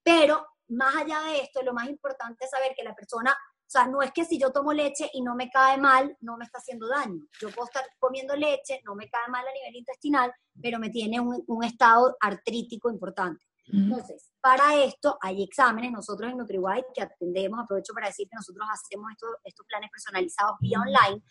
Pero 0.03 0.45
más 0.69 0.95
allá 0.95 1.21
de 1.21 1.41
esto, 1.41 1.61
lo 1.61 1.73
más 1.73 1.87
importante 1.89 2.45
es 2.45 2.51
saber 2.51 2.73
que 2.75 2.83
la 2.83 2.95
persona, 2.95 3.31
o 3.31 3.69
sea, 3.69 3.87
no 3.87 4.01
es 4.01 4.11
que 4.11 4.25
si 4.25 4.39
yo 4.39 4.51
tomo 4.51 4.73
leche 4.73 5.09
y 5.13 5.21
no 5.21 5.35
me 5.35 5.49
cae 5.49 5.77
mal, 5.77 6.15
no 6.21 6.37
me 6.37 6.45
está 6.45 6.59
haciendo 6.59 6.87
daño. 6.87 7.21
Yo 7.39 7.49
puedo 7.51 7.67
estar 7.67 7.85
comiendo 7.99 8.35
leche, 8.35 8.81
no 8.83 8.95
me 8.95 9.09
cae 9.09 9.27
mal 9.29 9.45
a 9.47 9.53
nivel 9.53 9.75
intestinal, 9.75 10.33
pero 10.61 10.79
me 10.79 10.89
tiene 10.89 11.19
un, 11.19 11.43
un 11.47 11.63
estado 11.63 12.15
artrítico 12.19 12.89
importante. 12.89 13.43
Entonces, 13.67 14.31
para 14.41 14.75
esto 14.75 15.17
hay 15.21 15.43
exámenes, 15.43 15.91
nosotros 15.91 16.31
en 16.31 16.37
NutriWide 16.37 16.85
que 16.93 17.01
atendemos, 17.01 17.59
aprovecho 17.59 17.93
para 17.93 18.07
decir 18.07 18.27
que 18.29 18.35
nosotros 18.35 18.67
hacemos 18.71 19.11
estos, 19.11 19.29
estos 19.43 19.65
planes 19.65 19.89
personalizados 19.89 20.57
vía 20.59 20.79
online. 20.79 21.23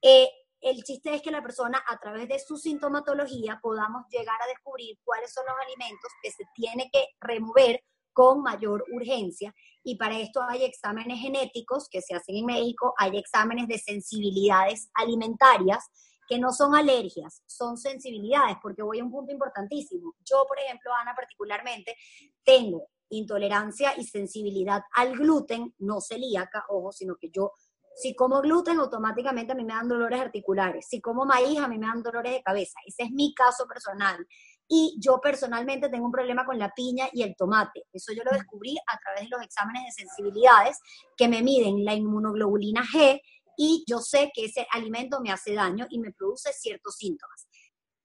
Eh, 0.00 0.28
el 0.60 0.82
chiste 0.82 1.14
es 1.14 1.20
que 1.20 1.30
la 1.30 1.42
persona 1.42 1.82
a 1.86 1.98
través 1.98 2.28
de 2.28 2.38
su 2.38 2.56
sintomatología 2.56 3.58
podamos 3.60 4.06
llegar 4.08 4.40
a 4.40 4.46
descubrir 4.46 4.98
cuáles 5.04 5.32
son 5.32 5.44
los 5.46 5.56
alimentos 5.66 6.10
que 6.22 6.30
se 6.30 6.44
tiene 6.54 6.88
que 6.92 7.08
remover 7.20 7.82
con 8.14 8.40
mayor 8.40 8.86
urgencia. 8.90 9.54
Y 9.82 9.96
para 9.96 10.18
esto 10.18 10.40
hay 10.42 10.64
exámenes 10.64 11.20
genéticos 11.20 11.88
que 11.90 12.00
se 12.00 12.14
hacen 12.14 12.36
en 12.36 12.46
México, 12.46 12.94
hay 12.96 13.18
exámenes 13.18 13.68
de 13.68 13.78
sensibilidades 13.78 14.88
alimentarias 14.94 15.84
que 16.26 16.38
no 16.38 16.52
son 16.52 16.74
alergias, 16.74 17.42
son 17.46 17.76
sensibilidades, 17.76 18.56
porque 18.62 18.82
voy 18.82 18.98
a 18.98 19.04
un 19.04 19.10
punto 19.10 19.30
importantísimo. 19.30 20.14
Yo, 20.24 20.46
por 20.48 20.58
ejemplo, 20.58 20.90
Ana, 20.94 21.14
particularmente, 21.14 21.96
tengo 22.42 22.88
intolerancia 23.10 23.92
y 23.96 24.04
sensibilidad 24.04 24.82
al 24.94 25.16
gluten, 25.16 25.74
no 25.78 26.00
celíaca, 26.00 26.64
ojo, 26.68 26.92
sino 26.92 27.16
que 27.16 27.30
yo, 27.30 27.52
si 27.94 28.16
como 28.16 28.40
gluten, 28.40 28.78
automáticamente 28.78 29.52
a 29.52 29.54
mí 29.54 29.64
me 29.64 29.74
dan 29.74 29.88
dolores 29.88 30.20
articulares. 30.20 30.86
Si 30.88 31.00
como 31.00 31.24
maíz, 31.24 31.58
a 31.60 31.68
mí 31.68 31.78
me 31.78 31.86
dan 31.86 32.02
dolores 32.02 32.32
de 32.32 32.42
cabeza. 32.42 32.80
Ese 32.86 33.04
es 33.04 33.10
mi 33.10 33.34
caso 33.34 33.66
personal. 33.66 34.26
Y 34.68 34.96
yo 34.98 35.20
personalmente 35.20 35.88
tengo 35.88 36.06
un 36.06 36.12
problema 36.12 36.44
con 36.44 36.58
la 36.58 36.70
piña 36.70 37.06
y 37.12 37.22
el 37.22 37.36
tomate. 37.36 37.84
Eso 37.92 38.12
yo 38.12 38.24
lo 38.24 38.32
descubrí 38.32 38.76
a 38.86 38.98
través 38.98 39.24
de 39.24 39.28
los 39.28 39.42
exámenes 39.42 39.84
de 39.84 40.04
sensibilidades 40.04 40.78
que 41.16 41.28
me 41.28 41.42
miden 41.42 41.84
la 41.84 41.94
inmunoglobulina 41.94 42.82
G 42.82 43.20
y 43.56 43.84
yo 43.86 43.98
sé 43.98 44.30
que 44.34 44.46
ese 44.46 44.66
alimento 44.72 45.20
me 45.20 45.30
hace 45.30 45.54
daño 45.54 45.86
y 45.90 45.98
me 45.98 46.12
produce 46.12 46.52
ciertos 46.52 46.96
síntomas. 46.96 47.46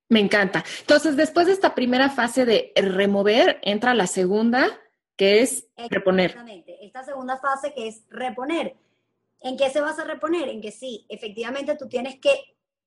Me 0.10 0.20
encanta. 0.20 0.63
Entonces, 0.82 1.16
después 1.16 1.48
de 1.48 1.54
esta 1.54 1.75
primera 1.75 2.10
fase 2.10 2.46
de 2.46 2.74
remover, 2.75 3.60
entra 3.62 3.94
la 3.94 4.08
segunda, 4.08 4.68
que 5.16 5.42
es 5.42 5.68
reponer. 5.89 6.32
Exactamente. 6.32 6.86
Esta 6.86 7.04
segunda 7.04 7.38
fase 7.38 7.74
que 7.74 7.88
es 7.88 8.04
reponer. 8.10 8.75
¿En 9.42 9.56
qué 9.56 9.70
se 9.70 9.82
vas 9.82 10.00
a 10.00 10.04
reponer? 10.04 10.50
En 10.50 10.62
que 10.62 10.72
sí, 10.72 11.06
efectivamente 11.10 11.78
tú 11.78 11.88
tienes 11.88 12.20
que 12.20 12.34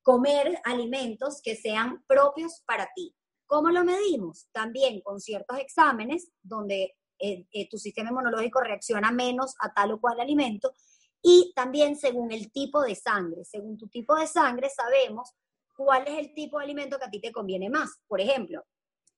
comer 0.03 0.61
alimentos 0.65 1.41
que 1.43 1.55
sean 1.55 2.03
propios 2.07 2.63
para 2.67 2.89
ti. 2.95 3.15
¿Cómo 3.53 3.69
lo 3.69 3.85
medimos? 3.85 4.49
También 4.51 5.03
con 5.03 5.21
ciertos 5.21 5.59
exámenes 5.59 6.33
donde 6.43 6.97
eh, 7.19 7.47
eh, 7.53 7.69
tu 7.69 7.77
sistema 7.77 8.09
inmunológico 8.09 8.63
reacciona 8.63 9.13
menos 9.13 9.55
a 9.61 9.75
tal 9.75 9.93
o 9.93 10.01
cual 10.01 10.19
alimento 10.21 10.73
y 11.21 11.53
también 11.55 11.97
según 11.97 12.33
el 12.33 12.51
tipo 12.51 12.81
de 12.81 12.95
sangre. 12.95 13.45
Según 13.45 13.77
tu 13.77 13.89
tipo 13.89 14.17
de 14.17 14.27
sangre 14.27 14.71
sabemos 14.71 15.35
cuál 15.77 16.09
es 16.09 16.19
el 16.19 16.33
tipo 16.33 16.57
de 16.57 16.65
alimento 16.65 16.99
que 16.99 17.05
a 17.05 17.11
ti 17.11 17.21
te 17.21 17.31
conviene 17.31 17.69
más. 17.69 18.01
Por 18.09 18.23
ejemplo, 18.23 18.65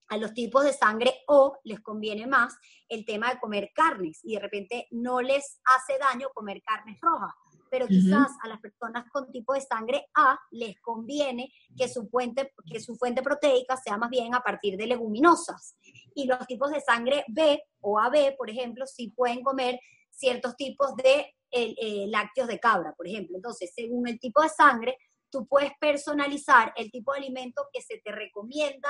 a 0.09 0.17
los 0.17 0.35
tipos 0.35 0.65
de 0.65 0.73
sangre 0.73 1.15
O 1.29 1.57
les 1.63 1.79
conviene 1.79 2.27
más 2.27 2.57
el 2.89 3.05
tema 3.05 3.33
de 3.33 3.39
comer 3.39 3.71
carnes 3.73 4.19
y 4.25 4.35
de 4.35 4.41
repente 4.41 4.89
no 4.91 5.21
les 5.21 5.61
hace 5.65 5.97
daño 5.97 6.31
comer 6.35 6.61
carnes 6.61 6.99
rojas, 7.01 7.33
pero 7.71 7.87
quizás 7.87 8.31
a 8.43 8.49
las 8.49 8.61
personas 8.61 9.11
con 9.11 9.31
tipo 9.31 9.55
de 9.55 9.61
sangre 9.61 10.07
A 10.15 10.39
les 10.51 10.81
conviene 10.81 11.53
que 11.77 11.89
su 11.89 12.09
fuente, 12.09 12.53
que 12.71 12.81
su 12.81 12.97
fuente 12.97 13.23
proteica 13.23 13.77
sea 13.77 13.97
más 13.97 14.11
bien 14.11 14.35
a 14.35 14.41
partir 14.41 14.77
de 14.77 14.87
leguminosas. 14.87 15.77
Y 16.15 16.27
los 16.27 16.47
tipos 16.47 16.71
de 16.71 16.81
sangre 16.81 17.25
B 17.29 17.63
o 17.81 17.99
AB, 17.99 18.37
por 18.37 18.51
ejemplo, 18.51 18.87
sí 18.87 19.13
pueden 19.15 19.43
comer 19.43 19.81
ciertos 20.11 20.57
tipos 20.57 20.95
de 20.97 21.35
eh, 21.51 22.07
lácteos 22.09 22.49
de 22.49 22.59
cabra, 22.59 22.95
por 22.97 23.07
ejemplo. 23.07 23.37
Entonces, 23.37 23.73
según 23.75 24.09
el 24.09 24.19
tipo 24.19 24.43
de 24.43 24.49
sangre, 24.49 24.99
tú 25.31 25.47
puedes 25.47 25.73
personalizar 25.81 26.73
el 26.77 26.91
tipo 26.91 27.13
de 27.13 27.19
alimento 27.19 27.67
que 27.73 27.81
se 27.81 27.99
te 27.99 28.13
recomienda 28.13 28.89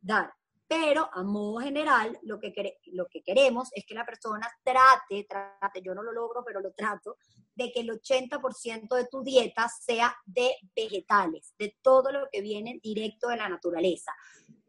dar. 0.00 0.32
Pero 0.74 1.10
a 1.12 1.22
modo 1.22 1.58
general, 1.58 2.18
lo 2.22 2.40
que, 2.40 2.78
lo 2.92 3.06
que 3.06 3.22
queremos 3.22 3.68
es 3.74 3.84
que 3.84 3.94
la 3.94 4.06
persona 4.06 4.48
trate, 4.64 5.26
trate, 5.28 5.82
yo 5.82 5.94
no 5.94 6.02
lo 6.02 6.12
logro, 6.12 6.42
pero 6.42 6.60
lo 6.60 6.72
trato, 6.72 7.18
de 7.54 7.70
que 7.70 7.80
el 7.80 7.90
80% 7.90 8.96
de 8.96 9.06
tu 9.06 9.22
dieta 9.22 9.68
sea 9.68 10.16
de 10.24 10.54
vegetales, 10.74 11.54
de 11.58 11.76
todo 11.82 12.10
lo 12.10 12.26
que 12.32 12.40
viene 12.40 12.80
directo 12.82 13.28
de 13.28 13.36
la 13.36 13.50
naturaleza 13.50 14.12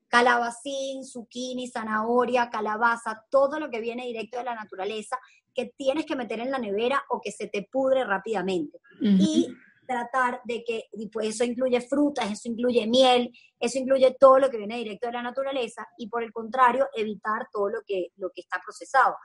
calabacín, 0.10 1.04
zucchini, 1.04 1.68
zanahoria, 1.68 2.52
calabaza, 2.52 3.26
todo 3.32 3.60
lo 3.60 3.72
que 3.72 3.82
viene 3.82 4.06
directo 4.06 4.38
de 4.38 4.44
la 4.44 4.54
naturaleza 4.54 5.18
que 5.56 5.74
tienes 5.76 6.06
que 6.06 6.16
meter 6.16 6.39
en 6.39 6.52
la 6.52 6.60
nevera 6.60 7.02
o 7.10 7.20
que 7.20 7.32
se 7.32 7.48
te 7.48 7.63
pudre 7.63 8.04
rápidamente. 8.04 8.80
Y 9.02 9.48
tratar 9.93 10.41
de 10.43 10.63
que, 10.63 10.86
pues 11.12 11.29
eso 11.29 11.43
incluye 11.43 11.79
frutas, 11.82 12.32
eso 12.32 12.49
incluye 12.49 12.88
miel, 12.88 13.32
eso 13.60 13.77
incluye 13.77 14.15
todo 14.19 14.39
lo 14.39 14.49
que 14.49 14.58
viene 14.58 14.77
directo 14.77 15.08
de 15.08 15.13
la 15.13 15.21
naturaleza 15.21 15.88
y 15.97 16.08
por 16.08 16.23
el 16.23 16.32
contrario, 16.32 16.88
evitar 16.95 17.47
todo 17.51 17.69
lo 17.69 17.82
que, 17.86 18.08
lo 18.15 18.29
que 18.32 18.41
está 18.41 18.60
procesado. 18.63 19.15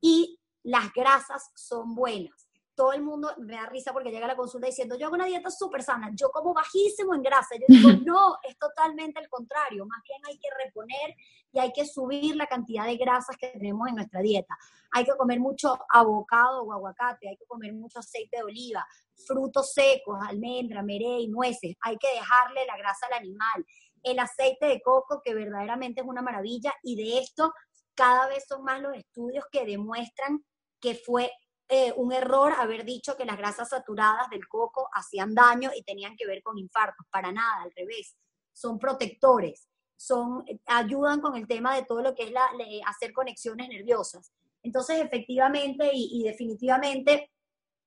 Y 0.00 0.38
las 0.62 0.92
grasas 0.92 1.50
son 1.54 1.94
buenas 1.94 2.48
todo 2.78 2.92
el 2.92 3.02
mundo 3.02 3.34
me 3.38 3.56
da 3.56 3.66
risa 3.66 3.92
porque 3.92 4.12
llega 4.12 4.26
a 4.26 4.28
la 4.28 4.36
consulta 4.36 4.68
diciendo, 4.68 4.96
yo 4.96 5.06
hago 5.06 5.16
una 5.16 5.24
dieta 5.24 5.50
súper 5.50 5.82
sana, 5.82 6.12
yo 6.14 6.30
como 6.30 6.54
bajísimo 6.54 7.12
en 7.12 7.22
grasa. 7.22 7.56
Yo 7.56 7.64
digo, 7.66 7.88
no, 8.06 8.36
es 8.48 8.56
totalmente 8.56 9.18
el 9.18 9.28
contrario, 9.28 9.84
más 9.84 10.00
bien 10.04 10.20
hay 10.28 10.38
que 10.38 10.48
reponer 10.64 11.16
y 11.50 11.58
hay 11.58 11.72
que 11.72 11.84
subir 11.84 12.36
la 12.36 12.46
cantidad 12.46 12.86
de 12.86 12.96
grasas 12.96 13.36
que 13.36 13.48
tenemos 13.48 13.88
en 13.88 13.96
nuestra 13.96 14.20
dieta. 14.20 14.56
Hay 14.92 15.04
que 15.04 15.10
comer 15.18 15.40
mucho 15.40 15.76
abocado 15.92 16.62
o 16.62 16.72
aguacate, 16.72 17.28
hay 17.28 17.36
que 17.36 17.46
comer 17.46 17.72
mucho 17.72 17.98
aceite 17.98 18.36
de 18.36 18.44
oliva, 18.44 18.86
frutos 19.26 19.72
secos, 19.72 20.18
almendra, 20.26 20.82
merey, 20.82 21.28
nueces, 21.28 21.74
hay 21.80 21.96
que 21.98 22.08
dejarle 22.14 22.66
la 22.66 22.76
grasa 22.76 23.06
al 23.06 23.18
animal. 23.18 23.64
El 24.02 24.18
aceite 24.18 24.66
de 24.66 24.80
coco, 24.80 25.20
que 25.24 25.34
verdaderamente 25.34 26.00
es 26.00 26.06
una 26.06 26.22
maravilla, 26.22 26.72
y 26.82 26.96
de 26.96 27.18
esto 27.18 27.52
cada 27.94 28.28
vez 28.28 28.44
son 28.48 28.62
más 28.62 28.80
los 28.80 28.94
estudios 28.94 29.44
que 29.50 29.66
demuestran 29.66 30.44
que 30.80 30.94
fue 30.94 31.32
eh, 31.68 31.92
un 31.96 32.12
error 32.12 32.54
haber 32.56 32.84
dicho 32.84 33.16
que 33.16 33.24
las 33.24 33.36
grasas 33.36 33.68
saturadas 33.70 34.30
del 34.30 34.46
coco 34.48 34.88
hacían 34.94 35.34
daño 35.34 35.70
y 35.76 35.82
tenían 35.82 36.16
que 36.16 36.26
ver 36.26 36.42
con 36.42 36.56
infartos. 36.56 37.06
Para 37.10 37.32
nada, 37.32 37.62
al 37.62 37.72
revés. 37.72 38.16
Son 38.52 38.78
protectores, 38.78 39.68
son, 39.96 40.44
ayudan 40.66 41.20
con 41.20 41.36
el 41.36 41.46
tema 41.46 41.74
de 41.74 41.84
todo 41.84 42.02
lo 42.02 42.14
que 42.14 42.24
es 42.24 42.32
la, 42.32 42.48
hacer 42.86 43.12
conexiones 43.12 43.68
nerviosas. 43.68 44.32
Entonces, 44.62 45.00
efectivamente 45.04 45.90
y, 45.92 46.20
y 46.20 46.24
definitivamente, 46.24 47.30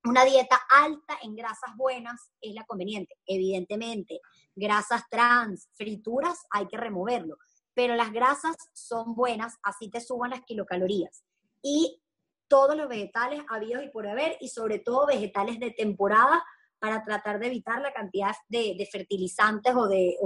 una 0.04 0.24
dieta 0.24 0.60
alta 0.68 1.18
en 1.22 1.36
grasas 1.36 1.76
buenas 1.76 2.32
es 2.40 2.54
la 2.54 2.64
conveniente. 2.64 3.16
Evidentemente, 3.26 4.20
grasas 4.54 5.02
trans, 5.10 5.68
frituras, 5.74 6.38
hay 6.50 6.66
que 6.66 6.76
removerlo. 6.76 7.36
Pero 7.74 7.94
las 7.94 8.12
grasas 8.12 8.56
son 8.72 9.14
buenas, 9.14 9.58
así 9.62 9.88
te 9.90 10.00
suban 10.00 10.30
las 10.30 10.42
kilocalorías. 10.42 11.24
Y 11.62 12.02
todos 12.48 12.76
los 12.76 12.88
vegetales 12.88 13.42
habidos 13.48 13.84
y 13.84 13.88
por 13.88 14.06
haber, 14.06 14.36
y 14.40 14.48
sobre 14.48 14.78
todo 14.78 15.06
vegetales 15.06 15.58
de 15.58 15.70
temporada 15.70 16.44
para 16.78 17.04
tratar 17.04 17.38
de 17.38 17.46
evitar 17.46 17.80
la 17.80 17.92
cantidad 17.92 18.34
de, 18.48 18.88
fertilizantes 18.90 19.72
o 19.74 19.86
de, 19.86 20.16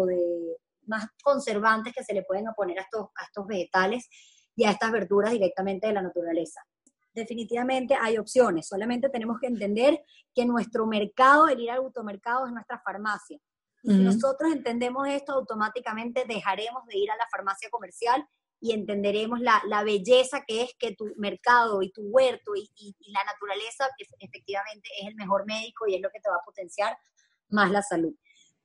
más 0.86 1.06
conservantes 1.22 1.92
que 1.92 2.02
se 2.02 2.14
le 2.14 2.22
pueden 2.22 2.46
estos, 2.76 3.08
a 3.14 3.24
estos 3.24 3.46
vegetales 3.46 4.08
y 4.56 4.64
a 4.64 4.70
estas 4.70 4.90
verduras 4.90 5.32
directamente 5.32 5.86
de 5.86 5.92
la 5.92 6.02
naturaleza. 6.02 6.62
Definitivamente 7.16 7.96
hay 7.98 8.18
opciones, 8.18 8.68
solamente 8.68 9.08
tenemos 9.08 9.40
que 9.40 9.46
entender 9.46 10.02
que 10.34 10.44
nuestro 10.44 10.86
mercado, 10.86 11.48
el 11.48 11.60
ir 11.60 11.70
al 11.70 11.78
automercado, 11.78 12.46
es 12.46 12.52
nuestra 12.52 12.78
farmacia. 12.84 13.38
Y 13.82 13.90
si 13.90 13.98
nosotros 13.98 14.52
entendemos 14.52 15.08
esto, 15.08 15.32
automáticamente 15.32 16.24
dejaremos 16.28 16.84
de 16.86 16.98
ir 16.98 17.10
a 17.10 17.16
la 17.16 17.26
farmacia 17.30 17.70
comercial 17.70 18.26
y 18.60 18.72
entenderemos 18.72 19.40
la, 19.40 19.82
belleza 19.82 20.44
que 20.46 20.62
es 20.62 20.74
que 20.78 20.94
tu 20.94 21.06
mercado 21.16 21.82
y 21.82 21.90
tu 21.90 22.02
huerto 22.02 22.52
y, 22.54 22.94
la 23.12 23.24
naturaleza 23.24 23.86
efectivamente 24.18 24.88
es 25.00 25.08
el 25.08 25.14
mejor 25.14 25.46
médico 25.46 25.86
y 25.86 25.94
es 25.94 26.02
lo 26.02 26.10
que 26.10 26.20
te 26.20 26.28
va 26.28 26.36
a 26.36 26.44
potenciar 26.44 26.98
más 27.48 27.70
la 27.70 27.80
salud. 27.80 28.14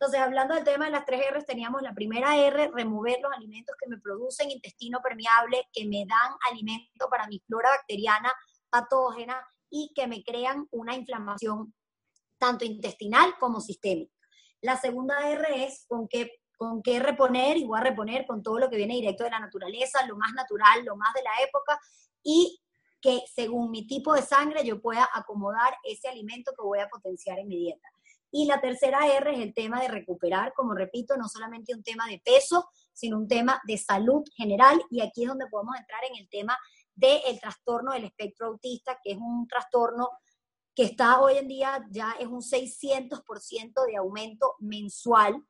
Entonces, 0.01 0.19
hablando 0.19 0.55
del 0.55 0.63
tema 0.63 0.85
de 0.85 0.91
las 0.91 1.05
tres 1.05 1.21
R's, 1.31 1.45
teníamos 1.45 1.83
la 1.83 1.93
primera 1.93 2.35
R, 2.35 2.71
remover 2.73 3.19
los 3.21 3.31
alimentos 3.33 3.75
que 3.79 3.87
me 3.87 3.99
producen 3.99 4.49
intestino 4.49 4.99
permeable, 4.99 5.69
que 5.71 5.85
me 5.85 6.07
dan 6.07 6.33
alimento 6.49 7.07
para 7.07 7.27
mi 7.27 7.39
flora 7.41 7.69
bacteriana 7.69 8.33
patógenas 8.71 9.45
y 9.69 9.91
que 9.93 10.07
me 10.07 10.23
crean 10.23 10.67
una 10.71 10.95
inflamación 10.95 11.75
tanto 12.39 12.65
intestinal 12.65 13.35
como 13.39 13.61
sistémica. 13.61 14.11
La 14.61 14.75
segunda 14.75 15.29
R 15.29 15.65
es 15.65 15.85
con 15.87 16.07
qué, 16.07 16.31
con 16.57 16.81
qué 16.81 16.99
reponer, 16.99 17.57
y 17.57 17.65
voy 17.65 17.77
a 17.77 17.83
reponer 17.83 18.25
con 18.25 18.41
todo 18.41 18.57
lo 18.57 18.71
que 18.71 18.77
viene 18.77 18.95
directo 18.95 19.23
de 19.23 19.29
la 19.29 19.39
naturaleza, 19.39 20.03
lo 20.07 20.17
más 20.17 20.33
natural, 20.33 20.83
lo 20.83 20.95
más 20.95 21.13
de 21.13 21.21
la 21.21 21.43
época, 21.47 21.79
y 22.23 22.59
que 22.99 23.21
según 23.31 23.69
mi 23.69 23.85
tipo 23.85 24.15
de 24.15 24.23
sangre 24.23 24.65
yo 24.65 24.81
pueda 24.81 25.07
acomodar 25.13 25.75
ese 25.83 26.07
alimento 26.07 26.53
que 26.57 26.63
voy 26.63 26.79
a 26.79 26.89
potenciar 26.89 27.37
en 27.37 27.49
mi 27.49 27.57
dieta. 27.57 27.87
Y 28.31 28.45
la 28.45 28.61
tercera 28.61 29.05
R 29.07 29.33
es 29.33 29.39
el 29.39 29.53
tema 29.53 29.81
de 29.81 29.89
recuperar, 29.89 30.53
como 30.53 30.73
repito, 30.73 31.17
no 31.17 31.27
solamente 31.27 31.75
un 31.75 31.83
tema 31.83 32.07
de 32.07 32.21
peso, 32.23 32.69
sino 32.93 33.17
un 33.17 33.27
tema 33.27 33.61
de 33.67 33.77
salud 33.77 34.23
general. 34.35 34.81
Y 34.89 35.01
aquí 35.01 35.23
es 35.23 35.29
donde 35.29 35.47
podemos 35.47 35.75
entrar 35.77 36.01
en 36.09 36.17
el 36.17 36.29
tema 36.29 36.57
del 36.95 37.39
trastorno 37.39 37.93
del 37.93 38.05
espectro 38.05 38.47
autista, 38.47 38.97
que 39.03 39.11
es 39.11 39.17
un 39.17 39.47
trastorno 39.47 40.09
que 40.75 40.83
está 40.83 41.19
hoy 41.19 41.37
en 41.37 41.47
día 41.47 41.85
ya 41.89 42.15
es 42.19 42.27
un 42.27 42.41
600% 42.41 43.85
de 43.85 43.97
aumento 43.97 44.55
mensual. 44.59 45.43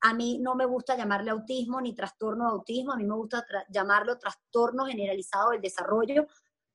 A 0.00 0.12
mí 0.12 0.38
no 0.40 0.54
me 0.54 0.66
gusta 0.66 0.96
llamarle 0.96 1.30
autismo 1.30 1.80
ni 1.80 1.94
trastorno 1.94 2.44
de 2.44 2.50
autismo, 2.50 2.92
a 2.92 2.96
mí 2.96 3.04
me 3.04 3.14
gusta 3.14 3.46
llamarlo 3.68 4.18
trastorno 4.18 4.86
generalizado 4.86 5.50
del 5.50 5.60
desarrollo, 5.60 6.26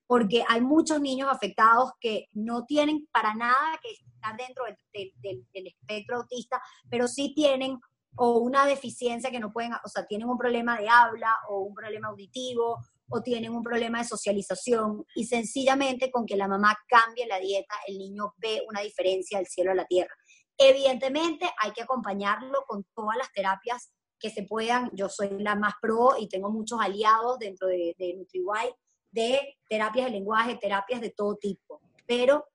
porque 0.10 0.44
hay 0.48 0.60
muchos 0.62 1.00
niños 1.00 1.30
afectados 1.32 1.92
que 2.00 2.30
no 2.32 2.66
tienen 2.66 3.08
para 3.14 3.36
nada 3.36 3.80
que 3.80 3.92
estar 3.92 4.36
dentro 4.36 4.64
del, 4.92 5.44
espectro 5.68 6.18
autista, 6.18 6.60
pero 6.90 7.08
sí 7.08 7.32
tienen 7.36 7.80
o 8.16 8.40
una 8.40 8.66
deficiencia 8.66 9.30
que 9.30 9.40
no 9.40 9.54
pueden, 9.54 9.72
o 9.74 9.88
sea, 9.88 10.08
tienen 10.08 10.28
un 10.28 10.40
problema 10.40 10.80
de 10.80 10.90
habla 10.90 11.32
o 11.48 11.60
un 11.60 11.76
problema 11.76 12.08
auditivo 12.08 12.80
o 13.08 13.22
tienen 13.22 13.54
un 13.56 13.62
problema 13.62 14.00
de 14.00 14.08
socialización 14.08 15.06
y 15.14 15.26
sencillamente 15.26 16.10
con 16.10 16.26
que 16.26 16.38
la 16.38 16.48
mamá 16.48 16.76
cambie 16.88 17.28
la 17.28 17.38
dieta, 17.38 17.76
el 17.86 18.00
niño 18.00 18.34
ve 18.38 18.64
una 18.68 18.82
diferencia 18.82 19.38
del 19.38 19.46
cielo 19.46 19.74
a 19.74 19.76
la 19.76 19.86
tierra. 19.86 20.16
Evidentemente 20.58 21.48
hay 21.62 21.72
que 21.72 21.84
acompañarlo 21.84 22.64
con 22.68 22.84
todas 22.96 23.16
las 23.16 23.32
terapias 23.32 23.92
que 24.20 24.32
se 24.32 24.42
puedan. 24.42 24.90
Yo 24.94 25.08
soy 25.08 25.38
la 25.38 25.56
más 25.56 25.76
pro 25.80 26.16
y 26.20 26.28
tengo 26.28 26.50
muchos 26.50 26.80
aliados 26.82 27.38
dentro 27.38 27.68
de, 27.68 27.96
de 28.00 28.16
NutriWide 28.16 28.74
de 29.12 29.58
terapias 29.68 30.06
de 30.06 30.12
lenguaje, 30.12 30.56
terapias 30.56 31.02
de 31.02 31.10
todo 31.10 31.36
tipo. 31.36 31.82
Pero 32.06 32.46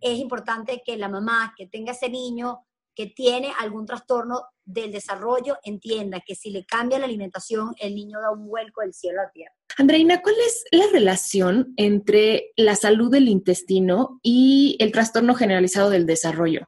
es 0.00 0.18
importante 0.18 0.82
que 0.84 0.96
la 0.96 1.08
mamá 1.08 1.54
que 1.56 1.66
tenga 1.66 1.92
ese 1.92 2.08
niño 2.08 2.66
que 2.94 3.06
tiene 3.06 3.52
algún 3.58 3.86
trastorno 3.86 4.42
del 4.64 4.92
desarrollo 4.92 5.56
entienda 5.64 6.20
que 6.24 6.34
si 6.34 6.50
le 6.50 6.64
cambia 6.64 6.98
la 6.98 7.06
alimentación, 7.06 7.74
el 7.78 7.94
niño 7.94 8.20
da 8.20 8.30
un 8.30 8.46
vuelco 8.46 8.82
del 8.82 8.94
cielo 8.94 9.20
a 9.20 9.24
la 9.24 9.30
tierra. 9.30 9.54
Andreina, 9.76 10.22
¿cuál 10.22 10.36
es 10.46 10.64
la 10.70 10.86
relación 10.92 11.74
entre 11.76 12.52
la 12.56 12.76
salud 12.76 13.10
del 13.10 13.28
intestino 13.28 14.20
y 14.22 14.76
el 14.78 14.92
trastorno 14.92 15.34
generalizado 15.34 15.90
del 15.90 16.06
desarrollo? 16.06 16.66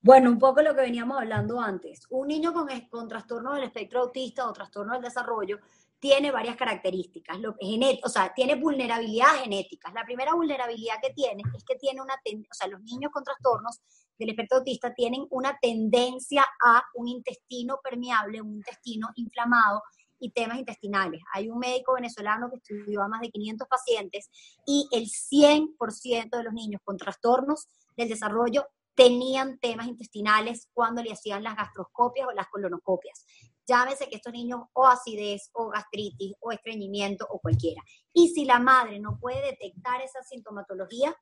Bueno, 0.00 0.30
un 0.30 0.38
poco 0.38 0.62
lo 0.62 0.74
que 0.74 0.82
veníamos 0.82 1.18
hablando 1.18 1.60
antes. 1.60 2.06
Un 2.10 2.28
niño 2.28 2.52
con, 2.52 2.68
con 2.88 3.08
trastorno 3.08 3.54
del 3.54 3.64
espectro 3.64 4.02
autista 4.02 4.48
o 4.48 4.52
trastorno 4.52 4.92
del 4.92 5.02
desarrollo 5.02 5.58
tiene 6.06 6.30
varias 6.30 6.54
características, 6.54 7.40
lo, 7.40 7.56
o 8.04 8.08
sea, 8.08 8.32
tiene 8.32 8.54
vulnerabilidades 8.54 9.42
genéticas. 9.42 9.92
La 9.92 10.04
primera 10.04 10.34
vulnerabilidad 10.34 11.00
que 11.02 11.12
tiene 11.12 11.42
es 11.56 11.64
que 11.64 11.74
tiene 11.74 12.00
una, 12.00 12.14
o 12.14 12.54
sea, 12.54 12.68
los 12.68 12.80
niños 12.82 13.10
con 13.12 13.24
trastornos 13.24 13.80
del 14.16 14.30
espectro 14.30 14.58
autista 14.58 14.94
tienen 14.94 15.26
una 15.30 15.58
tendencia 15.60 16.46
a 16.64 16.84
un 16.94 17.08
intestino 17.08 17.80
permeable, 17.82 18.40
un 18.40 18.54
intestino 18.54 19.08
inflamado 19.16 19.82
y 20.20 20.30
temas 20.30 20.60
intestinales. 20.60 21.22
Hay 21.34 21.48
un 21.50 21.58
médico 21.58 21.94
venezolano 21.94 22.50
que 22.50 22.58
estudió 22.58 23.02
a 23.02 23.08
más 23.08 23.20
de 23.20 23.30
500 23.30 23.66
pacientes 23.66 24.30
y 24.64 24.88
el 24.92 25.06
100% 25.06 26.36
de 26.36 26.44
los 26.44 26.52
niños 26.52 26.80
con 26.84 26.96
trastornos 26.98 27.66
del 27.96 28.08
desarrollo 28.08 28.64
tenían 28.94 29.58
temas 29.58 29.88
intestinales 29.88 30.68
cuando 30.72 31.02
le 31.02 31.12
hacían 31.12 31.42
las 31.42 31.56
gastroscopias 31.56 32.28
o 32.28 32.32
las 32.32 32.46
colonoscopias. 32.46 33.26
Llámese 33.66 34.08
que 34.08 34.16
estos 34.16 34.32
niños 34.32 34.60
o 34.72 34.86
acidez 34.86 35.50
o 35.52 35.68
gastritis 35.68 36.34
o 36.40 36.52
estreñimiento 36.52 37.26
o 37.28 37.40
cualquiera. 37.40 37.82
Y 38.12 38.28
si 38.28 38.44
la 38.44 38.60
madre 38.60 39.00
no 39.00 39.18
puede 39.20 39.42
detectar 39.42 40.00
esa 40.02 40.22
sintomatología, 40.22 41.16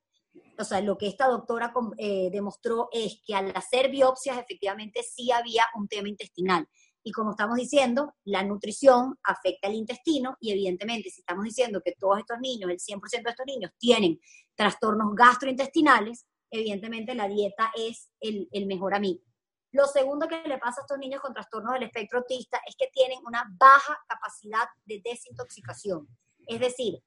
o 0.59 0.65
sea, 0.65 0.81
lo 0.81 0.99
que 0.99 1.07
esta 1.07 1.29
doctora 1.29 1.73
eh, 1.97 2.29
demostró 2.31 2.89
es 2.93 3.21
que 3.25 3.35
al 3.35 3.53
hacer 3.57 3.91
biopsias 3.91 4.39
efectivamente 4.39 5.03
sí 5.03 5.31
había 5.33 5.65
un 5.77 5.89
tema 5.89 6.09
intestinal. 6.09 6.69
Y 7.03 7.13
como 7.13 7.33
estamos 7.33 7.57
diciendo, 7.57 8.15
la 8.25 8.43
nutrición 8.43 9.19
afecta 9.25 9.69
al 9.69 9.75
intestino 9.75 10.37
y 10.41 10.53
evidentemente 10.53 11.11
si 11.11 11.21
estamos 11.21 11.45
diciendo 11.45 11.83
que 11.85 11.93
todos 11.99 12.19
estos 12.19 12.39
niños, 12.41 12.71
el 12.71 12.79
100% 12.79 13.23
de 13.23 13.31
estos 13.31 13.47
niños 13.47 13.73
tienen 13.79 14.19
trastornos 14.55 15.15
gastrointestinales, 15.15 16.27
evidentemente 16.51 17.15
la 17.15 17.29
dieta 17.29 17.71
es 17.77 18.11
el, 18.21 18.49
el 18.53 18.67
mejor 18.67 18.95
amigo. 18.95 19.23
Lo 19.75 19.89
segundo 19.89 20.29
que 20.29 20.41
le 20.47 20.59
pasa 20.59 20.81
a 20.81 20.85
estos 20.85 20.99
niños 20.99 21.21
con 21.21 21.35
trastornos 21.35 21.75
del 21.75 21.83
espectro 21.83 22.21
autista 22.21 22.61
es 22.65 22.77
que 22.77 22.87
tienen 22.93 23.19
una 23.27 23.45
baja 23.59 23.99
capacidad 24.07 24.69
de 24.85 25.03
desintoxicación. 25.05 26.07
Es 26.47 26.61
decir, 26.61 27.03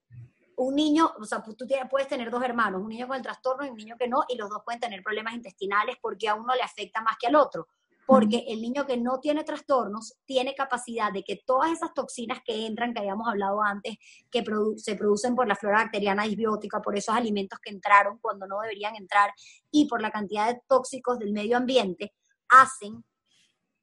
un 0.57 0.75
niño, 0.75 1.13
o 1.17 1.23
sea, 1.23 1.41
tú 1.41 1.65
puedes 1.89 2.09
tener 2.09 2.29
dos 2.29 2.43
hermanos, 2.43 2.81
un 2.81 2.89
niño 2.89 3.07
con 3.07 3.15
el 3.15 3.23
trastorno 3.23 3.65
y 3.65 3.69
un 3.69 3.77
niño 3.77 3.95
que 3.97 4.09
no, 4.09 4.25
y 4.27 4.35
los 4.35 4.49
dos 4.49 4.63
pueden 4.65 4.81
tener 4.81 5.01
problemas 5.01 5.33
intestinales 5.33 5.95
porque 6.01 6.27
a 6.27 6.35
uno 6.35 6.53
le 6.55 6.61
afecta 6.61 7.01
más 7.01 7.15
que 7.17 7.27
al 7.27 7.37
otro. 7.37 7.69
Porque 8.05 8.43
el 8.49 8.61
niño 8.61 8.85
que 8.85 8.97
no 8.97 9.21
tiene 9.21 9.45
trastornos 9.45 10.15
tiene 10.25 10.53
capacidad 10.53 11.13
de 11.13 11.23
que 11.23 11.41
todas 11.45 11.71
esas 11.71 11.93
toxinas 11.93 12.39
que 12.45 12.65
entran, 12.65 12.93
que 12.93 12.99
habíamos 12.99 13.29
hablado 13.29 13.61
antes, 13.61 13.95
que 14.29 14.43
se 14.75 14.95
producen 14.97 15.35
por 15.35 15.47
la 15.47 15.55
flora 15.55 15.83
bacteriana 15.83 16.23
disbiótica, 16.23 16.81
por 16.81 16.97
esos 16.97 17.15
alimentos 17.15 17.59
que 17.59 17.69
entraron 17.69 18.17
cuando 18.17 18.45
no 18.45 18.59
deberían 18.59 18.97
entrar 18.97 19.31
y 19.71 19.87
por 19.87 20.01
la 20.01 20.11
cantidad 20.11 20.53
de 20.53 20.61
tóxicos 20.67 21.17
del 21.17 21.31
medio 21.31 21.55
ambiente, 21.55 22.13
hacen 22.49 23.03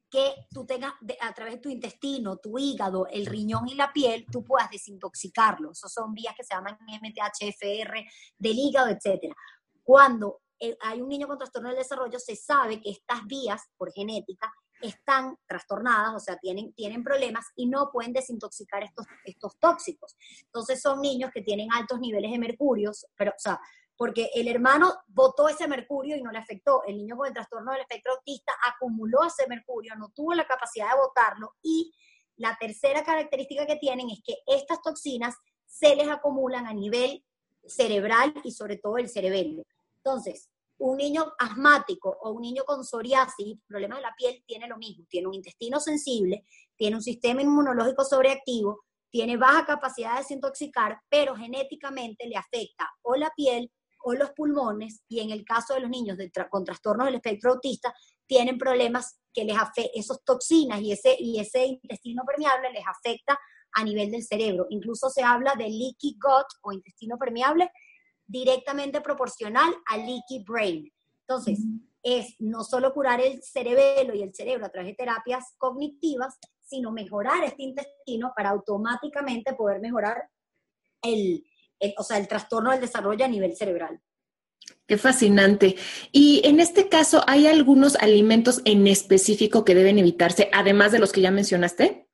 que 0.09 0.33
tú 0.49 0.65
tengas 0.65 0.93
a 1.19 1.33
través 1.33 1.55
de 1.55 1.59
tu 1.59 1.69
intestino, 1.69 2.37
tu 2.37 2.57
hígado, 2.57 3.07
el 3.07 3.25
riñón 3.25 3.67
y 3.67 3.75
la 3.75 3.91
piel, 3.91 4.25
tú 4.31 4.43
puedas 4.43 4.69
desintoxicarlo. 4.69 5.71
Esas 5.71 5.91
son 5.91 6.13
vías 6.13 6.35
que 6.37 6.43
se 6.43 6.55
llaman 6.55 6.77
MTHFR 6.87 8.05
del 8.37 8.57
hígado, 8.57 8.87
etc. 8.89 9.33
Cuando 9.83 10.41
eh, 10.59 10.77
hay 10.81 11.01
un 11.01 11.09
niño 11.09 11.27
con 11.27 11.37
trastorno 11.37 11.69
del 11.69 11.79
desarrollo, 11.79 12.19
se 12.19 12.35
sabe 12.35 12.79
que 12.81 12.91
estas 12.91 13.25
vías, 13.25 13.63
por 13.77 13.91
genética, 13.91 14.53
están 14.81 15.37
trastornadas, 15.47 16.15
o 16.15 16.19
sea, 16.19 16.37
tienen, 16.37 16.73
tienen 16.73 17.03
problemas 17.03 17.45
y 17.55 17.65
no 17.67 17.89
pueden 17.91 18.13
desintoxicar 18.13 18.83
estos, 18.83 19.05
estos 19.25 19.57
tóxicos. 19.59 20.15
Entonces 20.45 20.81
son 20.81 21.01
niños 21.01 21.31
que 21.33 21.41
tienen 21.41 21.71
altos 21.73 21.99
niveles 21.99 22.31
de 22.31 22.39
mercurios, 22.39 23.05
pero, 23.17 23.31
o 23.31 23.39
sea, 23.39 23.59
porque 23.97 24.29
el 24.33 24.47
hermano 24.47 24.93
botó 25.07 25.47
ese 25.47 25.67
mercurio 25.67 26.17
y 26.17 26.21
no 26.21 26.31
le 26.31 26.39
afectó. 26.39 26.83
El 26.85 26.97
niño 26.97 27.15
con 27.15 27.27
el 27.27 27.33
trastorno 27.33 27.71
del 27.71 27.81
espectro 27.81 28.13
autista 28.13 28.53
acumuló 28.65 29.23
ese 29.23 29.47
mercurio, 29.47 29.95
no 29.95 30.09
tuvo 30.13 30.33
la 30.33 30.45
capacidad 30.45 30.89
de 30.91 30.97
botarlo 30.97 31.53
y 31.61 31.93
la 32.37 32.57
tercera 32.59 33.03
característica 33.03 33.65
que 33.65 33.77
tienen 33.77 34.09
es 34.09 34.21
que 34.25 34.35
estas 34.45 34.81
toxinas 34.81 35.35
se 35.65 35.95
les 35.95 36.09
acumulan 36.09 36.67
a 36.67 36.73
nivel 36.73 37.23
cerebral 37.65 38.33
y 38.43 38.51
sobre 38.51 38.77
todo 38.77 38.97
el 38.97 39.09
cerebelo. 39.09 39.63
Entonces, 39.97 40.49
un 40.77 40.97
niño 40.97 41.33
asmático 41.39 42.17
o 42.21 42.31
un 42.31 42.41
niño 42.41 42.63
con 42.65 42.83
psoriasis, 42.83 43.57
problemas 43.65 43.99
de 43.99 44.03
la 44.03 44.15
piel, 44.17 44.43
tiene 44.45 44.67
lo 44.67 44.77
mismo. 44.77 45.05
Tiene 45.09 45.27
un 45.27 45.33
intestino 45.33 45.79
sensible, 45.79 46.45
tiene 46.75 46.97
un 46.97 47.01
sistema 47.01 47.41
inmunológico 47.41 48.03
sobreactivo, 48.03 48.81
tiene 49.09 49.37
baja 49.37 49.65
capacidad 49.65 50.13
de 50.13 50.19
desintoxicar, 50.19 50.99
pero 51.09 51.35
genéticamente 51.35 52.27
le 52.27 52.35
afecta 52.35 52.89
o 53.01 53.15
la 53.15 53.31
piel 53.35 53.71
o 54.07 54.13
los 54.13 54.31
pulmones, 54.31 55.01
y 55.09 55.19
en 55.19 55.31
el 55.31 55.43
caso 55.43 55.73
de 55.73 55.79
los 55.79 55.89
niños 55.89 56.15
con 56.51 56.63
trastornos 56.63 57.07
del 57.07 57.15
espectro 57.15 57.53
autista, 57.53 57.91
tienen 58.27 58.59
problemas 58.59 59.19
que 59.33 59.43
les 59.43 59.57
afectan, 59.57 59.91
esas 59.95 60.23
toxinas 60.23 60.79
y 60.81 60.91
ese, 60.91 61.15
y 61.17 61.39
ese 61.39 61.65
intestino 61.65 62.23
permeable 62.23 62.71
les 62.71 62.83
afecta 62.85 63.37
a 63.73 63.83
nivel 63.83 64.11
del 64.11 64.23
cerebro. 64.23 64.67
Incluso 64.69 65.09
se 65.09 65.23
habla 65.23 65.55
de 65.57 65.69
leaky 65.69 66.19
gut 66.21 66.45
o 66.61 66.71
intestino 66.71 67.17
permeable 67.17 67.71
directamente 68.27 69.01
proporcional 69.01 69.73
al 69.87 70.05
leaky 70.05 70.43
brain. 70.47 70.87
Entonces, 71.21 71.59
es 72.03 72.35
no 72.37 72.63
solo 72.63 72.93
curar 72.93 73.21
el 73.21 73.41
cerebelo 73.41 74.13
y 74.13 74.21
el 74.21 74.35
cerebro 74.35 74.67
a 74.67 74.69
través 74.69 74.91
de 74.91 74.95
terapias 74.97 75.55
cognitivas, 75.57 76.37
sino 76.61 76.91
mejorar 76.91 77.43
este 77.43 77.63
intestino 77.63 78.33
para 78.35 78.51
automáticamente 78.51 79.55
poder 79.55 79.81
mejorar 79.81 80.29
el, 81.01 81.43
o 81.97 82.03
sea, 82.03 82.17
el 82.17 82.27
trastorno 82.27 82.71
del 82.71 82.81
desarrollo 82.81 83.25
a 83.25 83.29
nivel 83.29 83.55
cerebral. 83.55 84.01
Qué 84.87 84.97
fascinante. 84.97 85.75
Y 86.11 86.41
en 86.43 86.59
este 86.59 86.89
caso, 86.89 87.23
¿hay 87.27 87.47
algunos 87.47 87.95
alimentos 87.95 88.61
en 88.65 88.85
específico 88.87 89.65
que 89.65 89.75
deben 89.75 89.97
evitarse, 89.97 90.49
además 90.53 90.91
de 90.91 90.99
los 90.99 91.11
que 91.11 91.21
ya 91.21 91.31
mencionaste? 91.31 92.07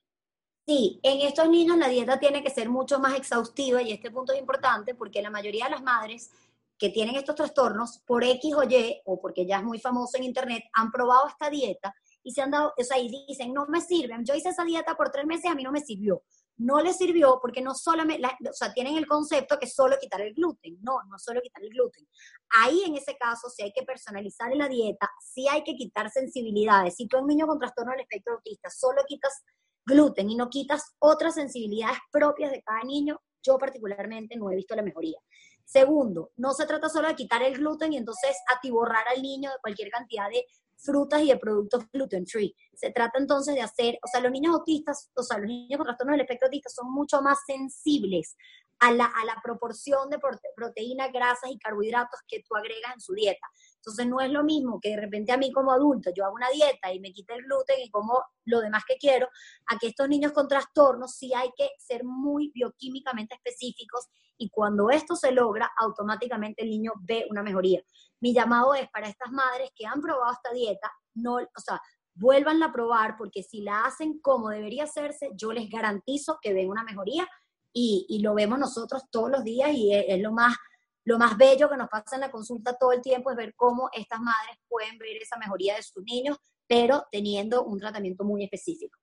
Sí, 0.66 1.00
en 1.04 1.28
estos 1.28 1.50
niños 1.50 1.78
la 1.78 1.90
dieta 1.90 2.20
tiene 2.20 2.44
que 2.44 2.50
ser 2.50 2.70
mucho 2.70 3.00
más 3.00 3.16
exhaustiva 3.18 3.82
y 3.82 3.92
este 3.92 4.12
punto 4.12 4.32
es 4.32 4.40
importante 4.40 4.96
porque 4.96 5.22
la 5.22 5.30
mayoría 5.30 5.66
de 5.66 5.72
las 5.72 5.84
madres 5.84 6.32
que 6.78 6.90
tienen 6.90 7.16
estos 7.16 7.36
trastornos, 7.36 8.00
por 8.06 8.24
X 8.24 8.54
o 8.56 8.64
Y, 8.64 9.02
o 9.06 9.20
porque 9.20 9.46
ya 9.46 9.58
es 9.58 9.64
muy 9.64 9.80
famoso 9.80 10.18
en 10.18 10.24
Internet, 10.24 10.64
han 10.74 10.92
probado 10.92 11.28
esta 11.28 11.50
dieta 11.50 11.94
y 12.24 12.32
se 12.32 12.42
han 12.42 12.52
dado, 12.52 12.74
o 12.78 12.84
sea, 12.84 12.98
y 13.00 13.10
dicen, 13.28 13.54
no 13.54 13.66
me 13.68 13.82
sirven, 13.82 14.26
yo 14.26 14.34
hice 14.34 14.50
esa 14.50 14.64
dieta 14.64 14.96
por 14.96 15.12
tres 15.12 15.26
meses, 15.26 15.52
a 15.52 15.56
mí 15.56 15.64
no 15.64 15.72
me 15.72 15.82
sirvió. 15.82 16.24
No 16.62 16.80
les 16.80 16.98
sirvió 16.98 17.40
porque 17.42 17.62
no 17.62 17.74
solamente, 17.74 18.24
o 18.48 18.54
sea, 18.54 18.72
tienen 18.72 18.96
el 18.96 19.08
concepto 19.08 19.58
que 19.58 19.68
solo 19.68 19.98
quitar 20.00 20.22
el 20.22 20.34
gluten. 20.34 20.78
No, 20.82 21.00
no 21.10 21.18
solo 21.18 21.42
quitar 21.42 21.64
el 21.64 21.70
gluten. 21.70 22.08
Ahí 22.62 22.84
en 22.86 22.96
ese 22.96 23.18
caso 23.18 23.50
sí 23.50 23.64
hay 23.64 23.74
que 23.74 23.84
personalizar 23.84 24.56
la 24.56 24.70
dieta, 24.70 25.10
sí 25.22 25.48
hay 25.48 25.64
que 25.64 25.76
quitar 25.76 26.12
sensibilidades. 26.12 26.96
Si 26.96 27.08
tú 27.08 27.18
un 27.18 27.28
niño 27.28 27.48
con 27.48 27.58
trastorno 27.58 27.92
del 27.92 28.02
espectro 28.02 28.36
autista 28.36 28.70
solo 28.70 29.02
quitas 29.08 29.44
gluten 29.86 30.30
y 30.30 30.36
no 30.36 30.50
quitas 30.50 30.96
otras 31.00 31.34
sensibilidades 31.34 31.98
propias 32.12 32.52
de 32.52 32.62
cada 32.62 32.84
niño, 32.84 33.20
yo 33.42 33.58
particularmente 33.58 34.36
no 34.36 34.52
he 34.52 34.56
visto 34.56 34.76
la 34.76 34.84
mejoría. 34.84 35.18
Segundo, 35.66 36.32
no 36.36 36.54
se 36.54 36.68
trata 36.68 36.90
solo 36.90 37.08
de 37.08 37.16
quitar 37.16 37.42
el 37.42 37.56
gluten 37.56 37.94
y 37.94 37.98
entonces 37.98 38.38
atiborrar 38.56 39.08
al 39.08 39.22
niño 39.22 39.50
de 39.50 39.58
cualquier 39.62 39.90
cantidad 39.90 40.30
de 40.30 40.46
frutas 40.84 41.22
y 41.22 41.30
de 41.30 41.38
productos 41.38 41.86
gluten 41.92 42.26
free. 42.26 42.56
Se 42.74 42.92
trata 42.92 43.20
entonces 43.20 43.56
de 43.56 43.62
hacer, 43.62 44.00
o 44.04 44.08
sea, 44.08 44.22
los 44.22 44.32
niños 44.32 44.54
autistas, 44.54 45.12
o 45.16 45.24
sea, 45.24 45.38
los 45.38 45.48
niños 45.48 45.78
con 45.78 45.86
trastorno 45.86 46.14
del 46.14 46.22
espectro 46.22 46.48
autista 46.48 46.70
son 46.70 46.92
mucho 46.92 47.22
más 47.22 47.40
sensibles 47.46 48.36
a 48.80 48.92
la, 48.92 49.06
a 49.06 49.26
la 49.26 49.40
proporción 49.44 50.10
de 50.10 50.20
proteínas, 50.56 51.12
grasas 51.12 51.52
y 51.52 51.60
carbohidratos 51.60 52.20
que 52.28 52.42
tú 52.42 52.56
agregas 52.56 52.96
en 52.96 53.00
su 53.00 53.14
dieta. 53.14 53.48
Entonces 53.82 54.06
no 54.06 54.22
es 54.22 54.30
lo 54.30 54.44
mismo 54.44 54.80
que 54.80 54.90
de 54.90 55.02
repente 55.02 55.32
a 55.32 55.38
mí 55.38 55.52
como 55.52 55.72
adulto 55.72 56.12
yo 56.16 56.24
hago 56.24 56.36
una 56.36 56.50
dieta 56.50 56.94
y 56.94 57.00
me 57.00 57.12
quite 57.12 57.34
el 57.34 57.44
gluten 57.44 57.80
y 57.80 57.90
como 57.90 58.24
lo 58.46 58.62
demás 58.62 58.84
que 58.88 58.98
quiero, 58.98 59.28
a 59.68 59.80
que 59.80 59.88
estos 59.88 60.08
niños 60.08 60.34
con 60.34 60.48
trastornos 60.48 61.16
sí 61.16 61.34
hay 61.34 61.50
que 61.58 61.70
ser 61.80 62.04
muy 62.04 62.52
bioquímicamente 62.54 63.34
específicos 63.34 64.08
y 64.38 64.50
cuando 64.50 64.92
esto 64.92 65.16
se 65.16 65.32
logra, 65.32 65.72
automáticamente 65.80 66.62
el 66.62 66.70
niño 66.70 66.94
ve 67.02 67.26
una 67.30 67.42
mejoría. 67.42 67.82
Mi 68.20 68.34
llamado 68.34 68.76
es 68.76 68.88
para 68.90 69.08
estas 69.08 69.32
madres 69.32 69.72
que 69.76 69.88
han 69.88 70.00
probado 70.00 70.32
esta 70.32 70.52
dieta, 70.52 70.92
no, 71.16 71.36
o 71.38 71.62
sea, 71.64 71.82
vuélvanla 72.14 72.68
a 72.68 72.72
probar 72.72 73.16
porque 73.18 73.42
si 73.42 73.62
la 73.62 73.86
hacen 73.86 74.20
como 74.20 74.50
debería 74.50 74.84
hacerse, 74.84 75.32
yo 75.36 75.52
les 75.52 75.70
garantizo 75.70 76.38
que 76.40 76.54
ven 76.54 76.70
una 76.70 76.84
mejoría 76.84 77.28
y, 77.74 78.20
lo 78.22 78.34
vemos 78.34 78.60
nosotros 78.60 79.04
todos 79.10 79.32
los 79.32 79.44
días 79.44 79.72
y 79.74 79.94
es, 79.94 80.22
lo 80.22 80.32
más 80.32 80.56
lo 81.04 81.18
más 81.18 81.38
bello 81.38 81.70
que 81.70 81.78
nos 81.78 81.90
pasa 81.90 82.16
en 82.16 82.22
la 82.22 82.32
consulta 82.32 82.78
todo 82.78 82.92
el 82.92 83.02
tiempo 83.02 83.32
es 83.32 83.38
ver 83.38 83.54
cómo 83.56 83.90
estas 83.94 84.20
madres 84.20 84.58
pueden 84.68 84.98
ver 84.98 85.18
esa 85.18 85.38
mejoría 85.38 85.76
de 85.76 85.84
sus 85.84 86.04
niños, 86.04 86.38
pero 86.68 87.06
teniendo 87.12 87.64
un 87.64 87.80
tratamiento 87.80 88.24
muy 88.24 88.44
específico. 88.44 88.98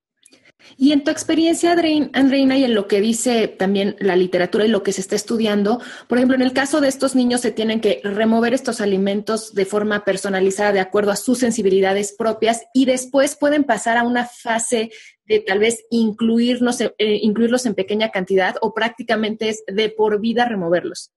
Y 0.77 0.91
en 0.91 1.03
tu 1.03 1.09
experiencia, 1.09 1.71
Andreina, 1.71 2.57
y 2.57 2.63
en 2.63 2.75
lo 2.75 2.87
que 2.87 3.01
dice 3.01 3.47
también 3.47 3.95
la 3.99 4.15
literatura 4.15 4.65
y 4.65 4.67
lo 4.67 4.83
que 4.83 4.91
se 4.91 5.01
está 5.01 5.15
estudiando, 5.15 5.81
por 6.07 6.17
ejemplo, 6.17 6.35
en 6.35 6.43
el 6.43 6.53
caso 6.53 6.81
de 6.81 6.87
estos 6.87 7.15
niños 7.15 7.41
se 7.41 7.51
tienen 7.51 7.81
que 7.81 8.01
remover 8.03 8.53
estos 8.53 8.79
alimentos 8.79 9.55
de 9.55 9.65
forma 9.65 10.05
personalizada 10.05 10.71
de 10.71 10.79
acuerdo 10.79 11.11
a 11.11 11.15
sus 11.15 11.39
sensibilidades 11.39 12.13
propias 12.13 12.65
y 12.73 12.85
después 12.85 13.35
pueden 13.35 13.63
pasar 13.63 13.97
a 13.97 14.03
una 14.03 14.25
fase 14.25 14.91
de 15.25 15.39
tal 15.39 15.59
vez 15.59 15.85
incluirnos, 15.89 16.81
eh, 16.81 16.93
incluirlos 16.97 17.65
en 17.65 17.73
pequeña 17.73 18.11
cantidad 18.11 18.55
o 18.61 18.73
prácticamente 18.73 19.49
es 19.49 19.63
de 19.67 19.89
por 19.89 20.21
vida 20.21 20.45
removerlos. 20.45 21.11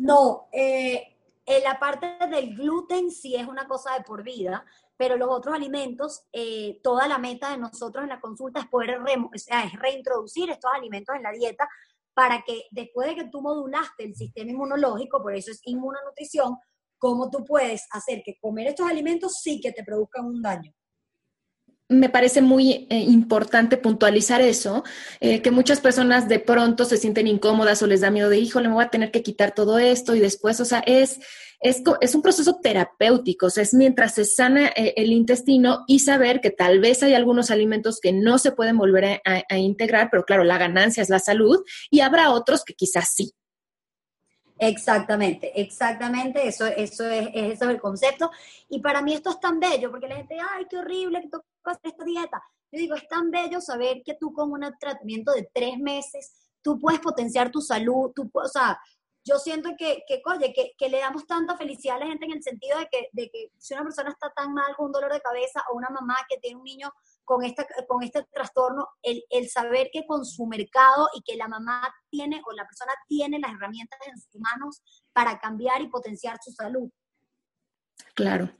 No, 0.00 0.48
eh, 0.50 1.14
en 1.44 1.62
la 1.62 1.78
parte 1.78 2.16
del 2.30 2.56
gluten 2.56 3.10
sí 3.10 3.36
es 3.36 3.46
una 3.46 3.68
cosa 3.68 3.92
de 3.98 4.02
por 4.02 4.22
vida, 4.22 4.64
pero 4.96 5.18
los 5.18 5.28
otros 5.28 5.54
alimentos, 5.54 6.22
eh, 6.32 6.80
toda 6.82 7.06
la 7.06 7.18
meta 7.18 7.50
de 7.50 7.58
nosotros 7.58 8.04
en 8.04 8.08
la 8.08 8.18
consulta 8.18 8.60
es 8.60 8.66
poder 8.68 8.98
es 9.34 9.72
reintroducir 9.74 10.48
estos 10.48 10.70
alimentos 10.72 11.14
en 11.14 11.22
la 11.22 11.32
dieta 11.32 11.68
para 12.14 12.40
que 12.46 12.62
después 12.70 13.08
de 13.08 13.14
que 13.16 13.28
tú 13.28 13.42
modulaste 13.42 14.04
el 14.04 14.14
sistema 14.14 14.50
inmunológico, 14.50 15.20
por 15.20 15.34
eso 15.34 15.50
es 15.50 15.60
inmunonutrición, 15.64 16.56
cómo 16.96 17.28
tú 17.28 17.44
puedes 17.44 17.86
hacer 17.92 18.22
que 18.24 18.38
comer 18.40 18.68
estos 18.68 18.88
alimentos 18.88 19.34
sí 19.42 19.60
que 19.60 19.72
te 19.72 19.84
produzcan 19.84 20.24
un 20.24 20.40
daño 20.40 20.72
me 21.90 22.08
parece 22.08 22.40
muy 22.40 22.86
eh, 22.88 23.00
importante 23.00 23.76
puntualizar 23.76 24.40
eso, 24.40 24.84
eh, 25.18 25.42
que 25.42 25.50
muchas 25.50 25.80
personas 25.80 26.28
de 26.28 26.38
pronto 26.38 26.84
se 26.84 26.96
sienten 26.96 27.26
incómodas 27.26 27.82
o 27.82 27.86
les 27.88 28.00
da 28.00 28.10
miedo 28.10 28.30
de, 28.30 28.38
híjole, 28.38 28.68
me 28.68 28.74
voy 28.74 28.84
a 28.84 28.90
tener 28.90 29.10
que 29.10 29.22
quitar 29.22 29.52
todo 29.54 29.78
esto 29.78 30.14
y 30.14 30.20
después, 30.20 30.60
o 30.60 30.64
sea, 30.64 30.78
es, 30.86 31.18
es, 31.60 31.82
es 32.00 32.14
un 32.14 32.22
proceso 32.22 32.60
terapéutico, 32.62 33.46
o 33.46 33.50
sea, 33.50 33.64
es 33.64 33.74
mientras 33.74 34.14
se 34.14 34.24
sana 34.24 34.68
eh, 34.68 34.94
el 34.96 35.10
intestino 35.10 35.84
y 35.88 35.98
saber 35.98 36.40
que 36.40 36.50
tal 36.50 36.78
vez 36.78 37.02
hay 37.02 37.14
algunos 37.14 37.50
alimentos 37.50 37.98
que 38.00 38.12
no 38.12 38.38
se 38.38 38.52
pueden 38.52 38.78
volver 38.78 39.20
a 39.24 39.58
integrar, 39.58 40.08
pero 40.12 40.24
claro, 40.24 40.44
la 40.44 40.58
ganancia 40.58 41.02
es 41.02 41.10
la 41.10 41.18
salud 41.18 41.58
y 41.90 42.00
habrá 42.00 42.30
otros 42.30 42.64
que 42.64 42.74
quizás 42.74 43.12
sí. 43.12 43.34
Exactamente, 44.62 45.58
exactamente, 45.58 46.46
eso, 46.46 46.66
eso, 46.66 47.06
es, 47.08 47.30
eso 47.32 47.64
es 47.64 47.70
el 47.70 47.80
concepto. 47.80 48.30
Y 48.68 48.80
para 48.80 49.00
mí 49.00 49.14
esto 49.14 49.30
es 49.30 49.40
tan 49.40 49.58
bello, 49.58 49.90
porque 49.90 50.06
la 50.06 50.16
gente, 50.16 50.36
ay, 50.38 50.66
qué 50.68 50.76
horrible 50.76 51.22
que 51.22 51.28
toca 51.28 51.78
esta 51.82 52.04
dieta. 52.04 52.42
Yo 52.70 52.78
digo, 52.78 52.94
es 52.94 53.08
tan 53.08 53.30
bello 53.30 53.62
saber 53.62 54.02
que 54.04 54.14
tú 54.20 54.34
con 54.34 54.52
un 54.52 54.60
tratamiento 54.78 55.32
de 55.32 55.48
tres 55.54 55.78
meses, 55.78 56.34
tú 56.60 56.78
puedes 56.78 57.00
potenciar 57.00 57.50
tu 57.50 57.62
salud, 57.62 58.12
tú, 58.14 58.30
o 58.34 58.48
sea, 58.48 58.78
yo 59.24 59.38
siento 59.38 59.70
que, 59.78 60.02
que 60.06 60.20
oye, 60.26 60.52
que, 60.52 60.72
que, 60.76 60.90
le 60.90 60.98
damos 61.00 61.26
tanta 61.26 61.56
felicidad 61.56 61.96
a 61.96 62.00
la 62.00 62.06
gente 62.08 62.26
en 62.26 62.32
el 62.32 62.42
sentido 62.42 62.78
de 62.78 62.88
que, 62.90 63.08
de 63.12 63.30
que 63.30 63.52
si 63.56 63.72
una 63.72 63.84
persona 63.84 64.10
está 64.10 64.30
tan 64.30 64.52
mal 64.52 64.76
con 64.76 64.86
un 64.86 64.92
dolor 64.92 65.12
de 65.12 65.22
cabeza 65.22 65.64
o 65.70 65.76
una 65.76 65.88
mamá 65.88 66.16
que 66.28 66.36
tiene 66.36 66.56
un 66.56 66.64
niño 66.64 66.92
con, 67.24 67.44
esta, 67.44 67.66
con 67.86 68.02
este 68.02 68.24
trastorno, 68.32 68.88
el, 69.02 69.22
el, 69.30 69.48
saber 69.48 69.90
que 69.92 70.06
con 70.06 70.24
su 70.24 70.46
mercado 70.46 71.08
y 71.14 71.22
que 71.22 71.36
la 71.36 71.48
mamá 71.48 71.88
tiene 72.10 72.42
o 72.44 72.52
la 72.52 72.64
persona 72.64 72.92
tiene 73.06 73.38
las 73.38 73.52
herramientas 73.52 73.98
en 74.06 74.18
sus 74.18 74.40
manos 74.40 74.82
para 75.12 75.38
cambiar 75.38 75.80
y 75.82 75.88
potenciar 75.88 76.38
su 76.42 76.52
salud. 76.52 76.90
Claro. 78.14 78.50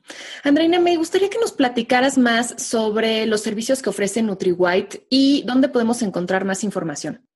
Andreina, 0.45 0.79
me 0.79 0.97
gustaría 0.97 1.31
que 1.31 1.39
nos 1.39 1.53
platicaras 1.53 2.17
más 2.19 2.55
sobre 2.63 3.27
los 3.27 3.41
servicios 3.41 3.83
que 3.83 3.91
ofrece 3.91 4.23
NutriWhite 4.23 5.07
y 5.11 5.43
dónde 5.47 5.69
podemos 5.69 6.03
encontrar 6.03 6.45
más 6.45 6.65
información. 6.65 7.27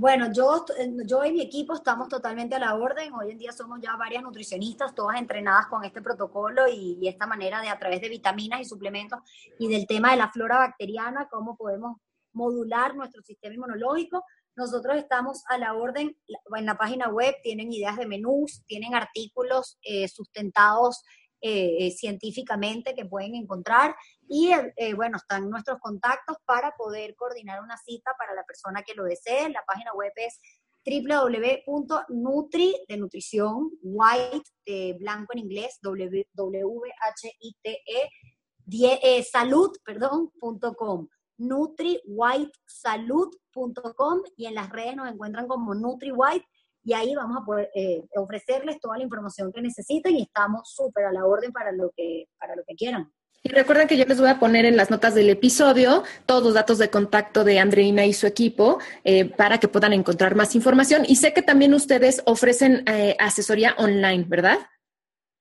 Bueno, 0.00 0.32
yo, 0.32 0.64
yo 1.04 1.22
y 1.26 1.32
mi 1.32 1.42
equipo 1.42 1.74
estamos 1.74 2.08
totalmente 2.08 2.54
a 2.54 2.58
la 2.58 2.74
orden. 2.74 3.12
Hoy 3.12 3.32
en 3.32 3.36
día 3.36 3.52
somos 3.52 3.82
ya 3.82 3.96
varias 3.96 4.22
nutricionistas, 4.22 4.94
todas 4.94 5.18
entrenadas 5.18 5.66
con 5.66 5.84
este 5.84 6.00
protocolo 6.00 6.62
y, 6.72 7.06
esta 7.06 7.26
manera 7.26 7.60
de 7.60 7.68
a 7.68 7.78
través 7.78 8.00
de 8.00 8.08
vitaminas 8.08 8.62
y 8.62 8.64
suplementos 8.64 9.20
y 9.58 9.68
del 9.68 9.86
tema 9.86 10.12
de 10.12 10.16
la 10.16 10.30
flora 10.30 10.56
bacteriana, 10.56 11.28
cómo 11.30 11.54
podemos 11.54 11.98
modular 12.32 12.96
nuestro 12.96 13.20
sistema 13.20 13.56
inmunológico. 13.56 14.24
Nosotros 14.56 14.96
estamos 14.96 15.42
a 15.50 15.58
la 15.58 15.74
orden 15.74 16.16
en 16.56 16.64
la 16.64 16.78
página 16.78 17.10
web, 17.10 17.34
tienen 17.42 17.70
ideas 17.70 17.98
de 17.98 18.06
menús, 18.06 18.62
tienen 18.64 18.94
artículos 18.94 19.76
eh, 19.82 20.08
sustentados 20.08 21.04
eh, 21.42 21.86
eh, 21.86 21.90
científicamente 21.90 22.94
que 22.94 23.06
pueden 23.06 23.34
encontrar 23.34 23.96
y 24.28 24.50
eh, 24.52 24.94
bueno, 24.94 25.16
están 25.16 25.48
nuestros 25.48 25.78
contactos 25.80 26.36
para 26.44 26.76
poder 26.76 27.14
coordinar 27.16 27.62
una 27.62 27.76
cita 27.76 28.12
para 28.18 28.34
la 28.34 28.44
persona 28.44 28.82
que 28.82 28.94
lo 28.94 29.04
desee. 29.04 29.48
La 29.48 29.64
página 29.66 29.92
web 29.94 30.12
es 30.16 30.38
www.nutri 30.84 32.84
de 32.88 32.96
nutrición, 32.96 33.70
white 33.82 34.50
de 34.66 34.96
blanco 34.98 35.32
en 35.32 35.40
inglés, 35.40 35.78
w, 35.82 36.26
h 36.32 37.36
i 37.40 37.56
t 37.62 37.82
e 37.86 39.22
salud, 39.22 39.70
perdón, 39.84 40.30
punto 40.38 40.74
com 40.74 41.08
nutriwhitesalud.com 41.40 44.22
y 44.36 44.46
en 44.46 44.54
las 44.54 44.70
redes 44.70 44.94
nos 44.94 45.10
encuentran 45.10 45.48
como 45.48 45.74
NutriWhite 45.74 46.46
y 46.82 46.92
ahí 46.92 47.14
vamos 47.14 47.38
a 47.42 47.44
poder 47.44 47.70
eh, 47.74 48.02
ofrecerles 48.16 48.80
toda 48.80 48.96
la 48.96 49.04
información 49.04 49.52
que 49.52 49.62
necesiten 49.62 50.16
y 50.16 50.22
estamos 50.22 50.70
súper 50.72 51.06
a 51.06 51.12
la 51.12 51.26
orden 51.26 51.52
para 51.52 51.72
lo 51.72 51.90
que, 51.96 52.26
para 52.38 52.56
lo 52.56 52.62
que 52.66 52.74
quieran. 52.74 53.12
Y 53.42 53.48
recuerden 53.48 53.88
que 53.88 53.96
yo 53.96 54.04
les 54.04 54.20
voy 54.20 54.28
a 54.28 54.38
poner 54.38 54.66
en 54.66 54.76
las 54.76 54.90
notas 54.90 55.14
del 55.14 55.30
episodio 55.30 56.04
todos 56.26 56.42
los 56.42 56.54
datos 56.54 56.76
de 56.76 56.90
contacto 56.90 57.42
de 57.42 57.58
Andreina 57.58 58.04
y 58.04 58.12
su 58.12 58.26
equipo 58.26 58.78
eh, 59.02 59.24
para 59.24 59.58
que 59.58 59.68
puedan 59.68 59.94
encontrar 59.94 60.34
más 60.34 60.54
información. 60.54 61.04
Y 61.06 61.16
sé 61.16 61.32
que 61.32 61.40
también 61.40 61.72
ustedes 61.72 62.22
ofrecen 62.26 62.84
eh, 62.86 63.16
asesoría 63.18 63.74
online, 63.78 64.24
¿verdad? 64.28 64.58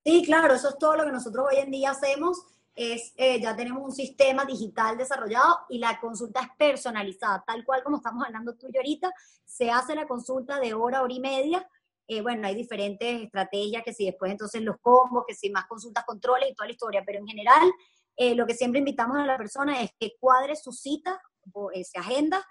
Sí, 0.06 0.24
claro, 0.26 0.54
eso 0.54 0.70
es 0.70 0.78
todo 0.78 0.96
lo 0.96 1.04
que 1.04 1.12
nosotros 1.12 1.48
hoy 1.52 1.60
en 1.60 1.72
día 1.72 1.92
hacemos 1.92 2.46
es, 2.80 3.12
eh, 3.18 3.42
ya 3.42 3.58
tenemos 3.58 3.84
un 3.84 3.92
sistema 3.92 4.46
digital 4.46 4.98
desarrollado 4.98 5.66
y 5.68 5.80
la 5.80 6.00
consulta 6.00 6.40
es 6.40 6.48
personalizada, 6.58 7.44
tal 7.46 7.66
cual 7.66 7.84
como 7.84 7.98
estamos 7.98 8.26
hablando 8.26 8.56
tú 8.56 8.68
y 8.72 8.78
ahorita, 8.78 9.12
se 9.44 9.70
hace 9.70 9.96
la 9.96 10.08
consulta 10.08 10.62
de 10.62 10.74
hora, 10.74 11.02
hora 11.02 11.14
y 11.14 11.20
media. 11.20 11.68
Eh, 12.08 12.22
bueno, 12.22 12.48
hay 12.48 12.56
diferentes 12.56 13.24
estrategias, 13.24 13.84
que 13.84 13.94
si 13.94 14.06
después 14.06 14.32
entonces 14.32 14.62
los 14.62 14.78
combos, 14.82 15.26
que 15.28 15.36
si 15.36 15.50
más 15.50 15.66
consultas, 15.68 16.06
controles 16.06 16.52
y 16.52 16.56
toda 16.56 16.68
la 16.68 16.72
historia, 16.72 17.04
pero 17.06 17.20
en 17.20 17.28
general 17.28 17.70
eh, 18.16 18.34
lo 18.34 18.48
que 18.48 18.54
siempre 18.54 18.80
invitamos 18.80 19.18
a 19.18 19.26
la 19.26 19.38
persona 19.38 19.82
es 19.82 19.92
que 20.00 20.14
cuadre 20.18 20.56
su 20.56 20.72
cita, 20.72 21.22
o, 21.52 21.72
se 21.74 22.00
agenda, 22.00 22.46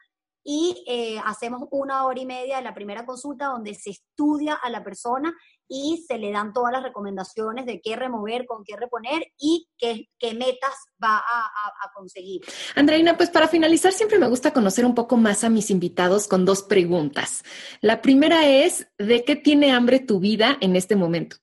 y 0.44 0.84
eh, 0.86 1.18
hacemos 1.24 1.68
una 1.70 2.04
hora 2.04 2.20
y 2.20 2.26
media 2.26 2.58
de 2.58 2.62
la 2.62 2.74
primera 2.74 3.06
consulta 3.06 3.46
donde 3.46 3.74
se 3.74 3.90
estudia 3.90 4.54
a 4.54 4.68
la 4.68 4.84
persona 4.84 5.34
y 5.68 6.04
se 6.09 6.18
le 6.18 6.33
dan 6.33 6.52
todas 6.52 6.72
las 6.72 6.83
recomendaciones 6.83 7.66
de 7.66 7.81
qué 7.81 7.94
remover, 7.94 8.46
con 8.46 8.64
qué 8.64 8.76
reponer 8.76 9.33
y 9.38 9.68
qué, 9.76 10.09
qué 10.18 10.35
metas 10.35 10.74
va 11.02 11.18
a, 11.18 11.92
conseguir. 11.94 12.42
Andreina, 12.76 13.16
pues 13.16 13.31
para 13.31 13.48
finalizar 13.48 13.92
siempre 13.92 14.18
me 14.18 14.28
gusta 14.28 14.52
conocer 14.52 14.85
un 14.85 14.94
poco 14.94 15.16
más 15.16 15.42
a 15.42 15.48
mis 15.48 15.70
invitados 15.70 16.28
con 16.28 16.44
dos 16.44 16.62
preguntas. 16.62 17.42
La 17.81 18.00
primera 18.02 18.46
es, 18.46 18.88
¿de 18.98 19.24
qué 19.24 19.37
tiene 19.37 19.72
hambre 19.72 19.98
tu 19.98 20.20
vida 20.20 20.57
en 20.61 20.76
este 20.76 20.94
momento? 20.94 21.37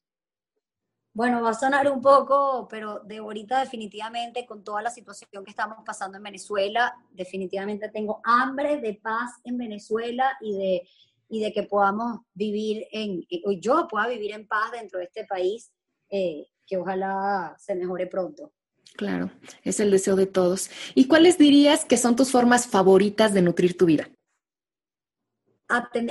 Bueno, 1.14 1.42
va 1.42 1.52
a 1.52 1.54
sonar 1.54 1.90
un 1.90 2.02
poco, 2.02 2.68
pero 2.70 3.00
de 3.00 3.18
ahorita 3.18 3.62
definitivamente 3.62 4.46
con 4.46 4.64
toda 4.64 4.82
la 4.82 4.90
situación 4.90 5.46
que 5.46 5.52
estamos 5.52 5.78
pasando 5.86 6.18
en 6.18 6.24
Venezuela, 6.24 6.94
definitivamente 7.12 7.90
tengo 7.90 8.20
hambre 8.24 8.82
de 8.82 8.96
paz 8.96 9.32
en 9.46 9.58
Venezuela 9.58 10.38
y 10.42 10.58
de, 10.58 10.88
y 11.28 11.42
de 11.42 11.52
que 11.54 11.64
podamos 11.64 12.22
vivir 12.34 12.86
en, 12.92 13.26
o 13.46 13.52
yo 13.52 13.88
pueda 13.90 14.08
vivir 14.08 14.32
en 14.32 14.48
paz 14.48 14.72
dentro 14.72 15.00
de 15.00 15.06
este 15.06 15.26
país, 15.26 15.72
eh, 16.10 16.48
que 16.66 16.78
ojalá 16.78 17.56
se 17.60 17.76
mejore 17.76 18.08
pronto. 18.08 18.52
Claro, 18.96 19.32
es 19.64 19.80
el 19.80 19.92
deseo 19.92 20.16
de 20.16 20.26
todos. 20.26 20.70
¿Y 20.94 21.08
cuáles 21.08 21.38
dirías 21.38 21.84
que 21.84 21.98
son 21.98 22.16
tus 22.16 22.32
formas 22.32 22.68
favoritas 22.68 23.34
de 23.34 23.42
nutrir 23.42 23.78
tu 23.78 23.86
vida? 23.86 24.10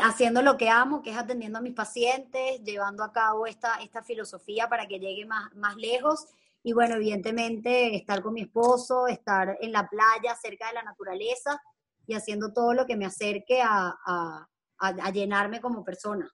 haciendo 0.03 0.43
lo 0.43 0.57
que 0.57 0.69
amo, 0.69 1.01
que 1.01 1.11
es 1.11 1.17
atendiendo 1.17 1.59
a 1.59 1.63
mis 1.63 1.75
pacientes, 1.75 2.61
llevando 2.65 3.05
a 3.05 3.13
cabo 3.13 3.47
esta, 3.47 3.77
esta 3.77 4.03
filosofía 4.03 4.69
para 4.69 4.87
que 4.89 4.99
llegue 4.99 5.27
más, 5.27 5.55
más 5.55 5.77
lejos. 5.77 6.27
Y 6.65 6.73
bueno, 6.73 6.97
evidentemente 6.97 7.95
estar 7.95 8.21
con 8.21 8.35
mi 8.35 8.43
esposo, 8.43 9.07
estar 9.07 9.57
en 9.61 9.71
la 9.71 9.89
playa, 9.89 10.35
cerca 10.35 10.67
de 10.69 10.75
la 10.75 10.83
naturaleza 10.83 11.63
y 12.07 12.15
haciendo 12.15 12.53
todo 12.53 12.75
lo 12.75 12.85
que 12.85 12.97
me 12.97 13.07
acerque 13.07 13.63
a, 13.63 13.95
a 14.05 14.49
llenarme 15.13 15.61
como 15.61 15.85
persona. 15.85 16.31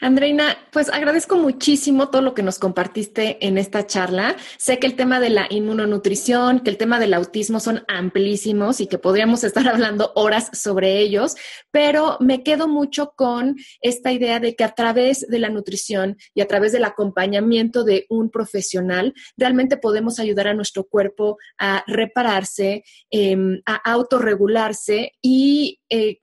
Andreina, 0.00 0.56
pues 0.70 0.88
agradezco 0.90 1.36
muchísimo 1.36 2.08
todo 2.08 2.22
lo 2.22 2.32
que 2.32 2.44
nos 2.44 2.58
compartiste 2.58 3.44
en 3.44 3.58
esta 3.58 3.84
charla. 3.84 4.36
Sé 4.56 4.78
que 4.78 4.86
el 4.86 4.94
tema 4.94 5.18
de 5.18 5.30
la 5.30 5.46
inmunonutrición, 5.50 6.60
que 6.60 6.70
el 6.70 6.76
tema 6.76 7.00
del 7.00 7.14
autismo 7.14 7.58
son 7.58 7.82
amplísimos 7.88 8.80
y 8.80 8.86
que 8.86 8.98
podríamos 8.98 9.42
estar 9.44 9.66
hablando 9.66 10.12
horas 10.14 10.50
sobre 10.52 11.00
ellos, 11.00 11.34
pero 11.72 12.16
me 12.20 12.44
quedo 12.44 12.68
mucho 12.68 13.12
con 13.16 13.56
esta 13.80 14.12
idea 14.12 14.38
de 14.38 14.54
que 14.54 14.64
a 14.64 14.74
través 14.74 15.26
de 15.26 15.38
la 15.40 15.48
nutrición 15.48 16.16
y 16.32 16.42
a 16.42 16.46
través 16.46 16.70
del 16.72 16.84
acompañamiento 16.84 17.82
de 17.82 18.06
un 18.08 18.30
profesional, 18.30 19.14
realmente 19.36 19.76
podemos 19.76 20.20
ayudar 20.20 20.46
a 20.46 20.54
nuestro 20.54 20.84
cuerpo 20.84 21.38
a 21.58 21.82
repararse, 21.88 22.84
em, 23.10 23.60
a 23.66 23.74
autorregularse 23.92 25.12
y 25.20 25.80
eh, 25.90 26.20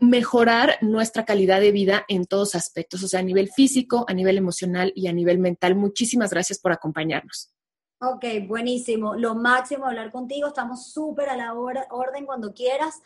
mejorar 0.00 0.78
nuestra 0.80 1.24
calidad 1.24 1.60
de 1.60 1.72
vida 1.72 2.04
en 2.08 2.26
todos 2.26 2.54
aspectos, 2.54 3.02
o 3.02 3.08
sea, 3.08 3.20
a 3.20 3.24
nivel 3.24 3.48
físico, 3.48 4.04
a 4.08 4.14
nivel 4.14 4.38
emocional 4.38 4.92
y 4.94 5.08
a 5.08 5.12
nivel 5.12 5.38
mental. 5.38 5.74
Muchísimas 5.74 6.30
gracias 6.30 6.58
por 6.58 6.72
acompañarnos. 6.72 7.52
Ok, 8.00 8.24
buenísimo. 8.46 9.14
Lo 9.14 9.34
máximo 9.34 9.86
hablar 9.86 10.12
contigo. 10.12 10.48
Estamos 10.48 10.92
súper 10.92 11.28
a 11.28 11.36
la 11.36 11.54
orden 11.54 12.26
cuando 12.26 12.54
quieras. 12.54 13.00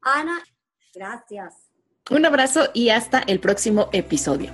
Ana, 0.00 0.42
gracias. 0.94 1.54
Un 2.10 2.24
abrazo 2.24 2.70
y 2.72 2.88
hasta 2.88 3.20
el 3.20 3.40
próximo 3.40 3.90
episodio. 3.92 4.50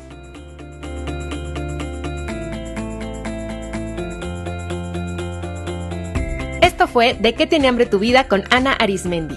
Esto 6.61 6.89
fue 6.89 7.15
De 7.15 7.35
qué 7.35 7.47
tiene 7.47 7.69
hambre 7.69 7.87
tu 7.87 8.01
vida 8.01 8.27
con 8.27 8.43
Ana 8.51 8.73
Arismendi. 8.73 9.37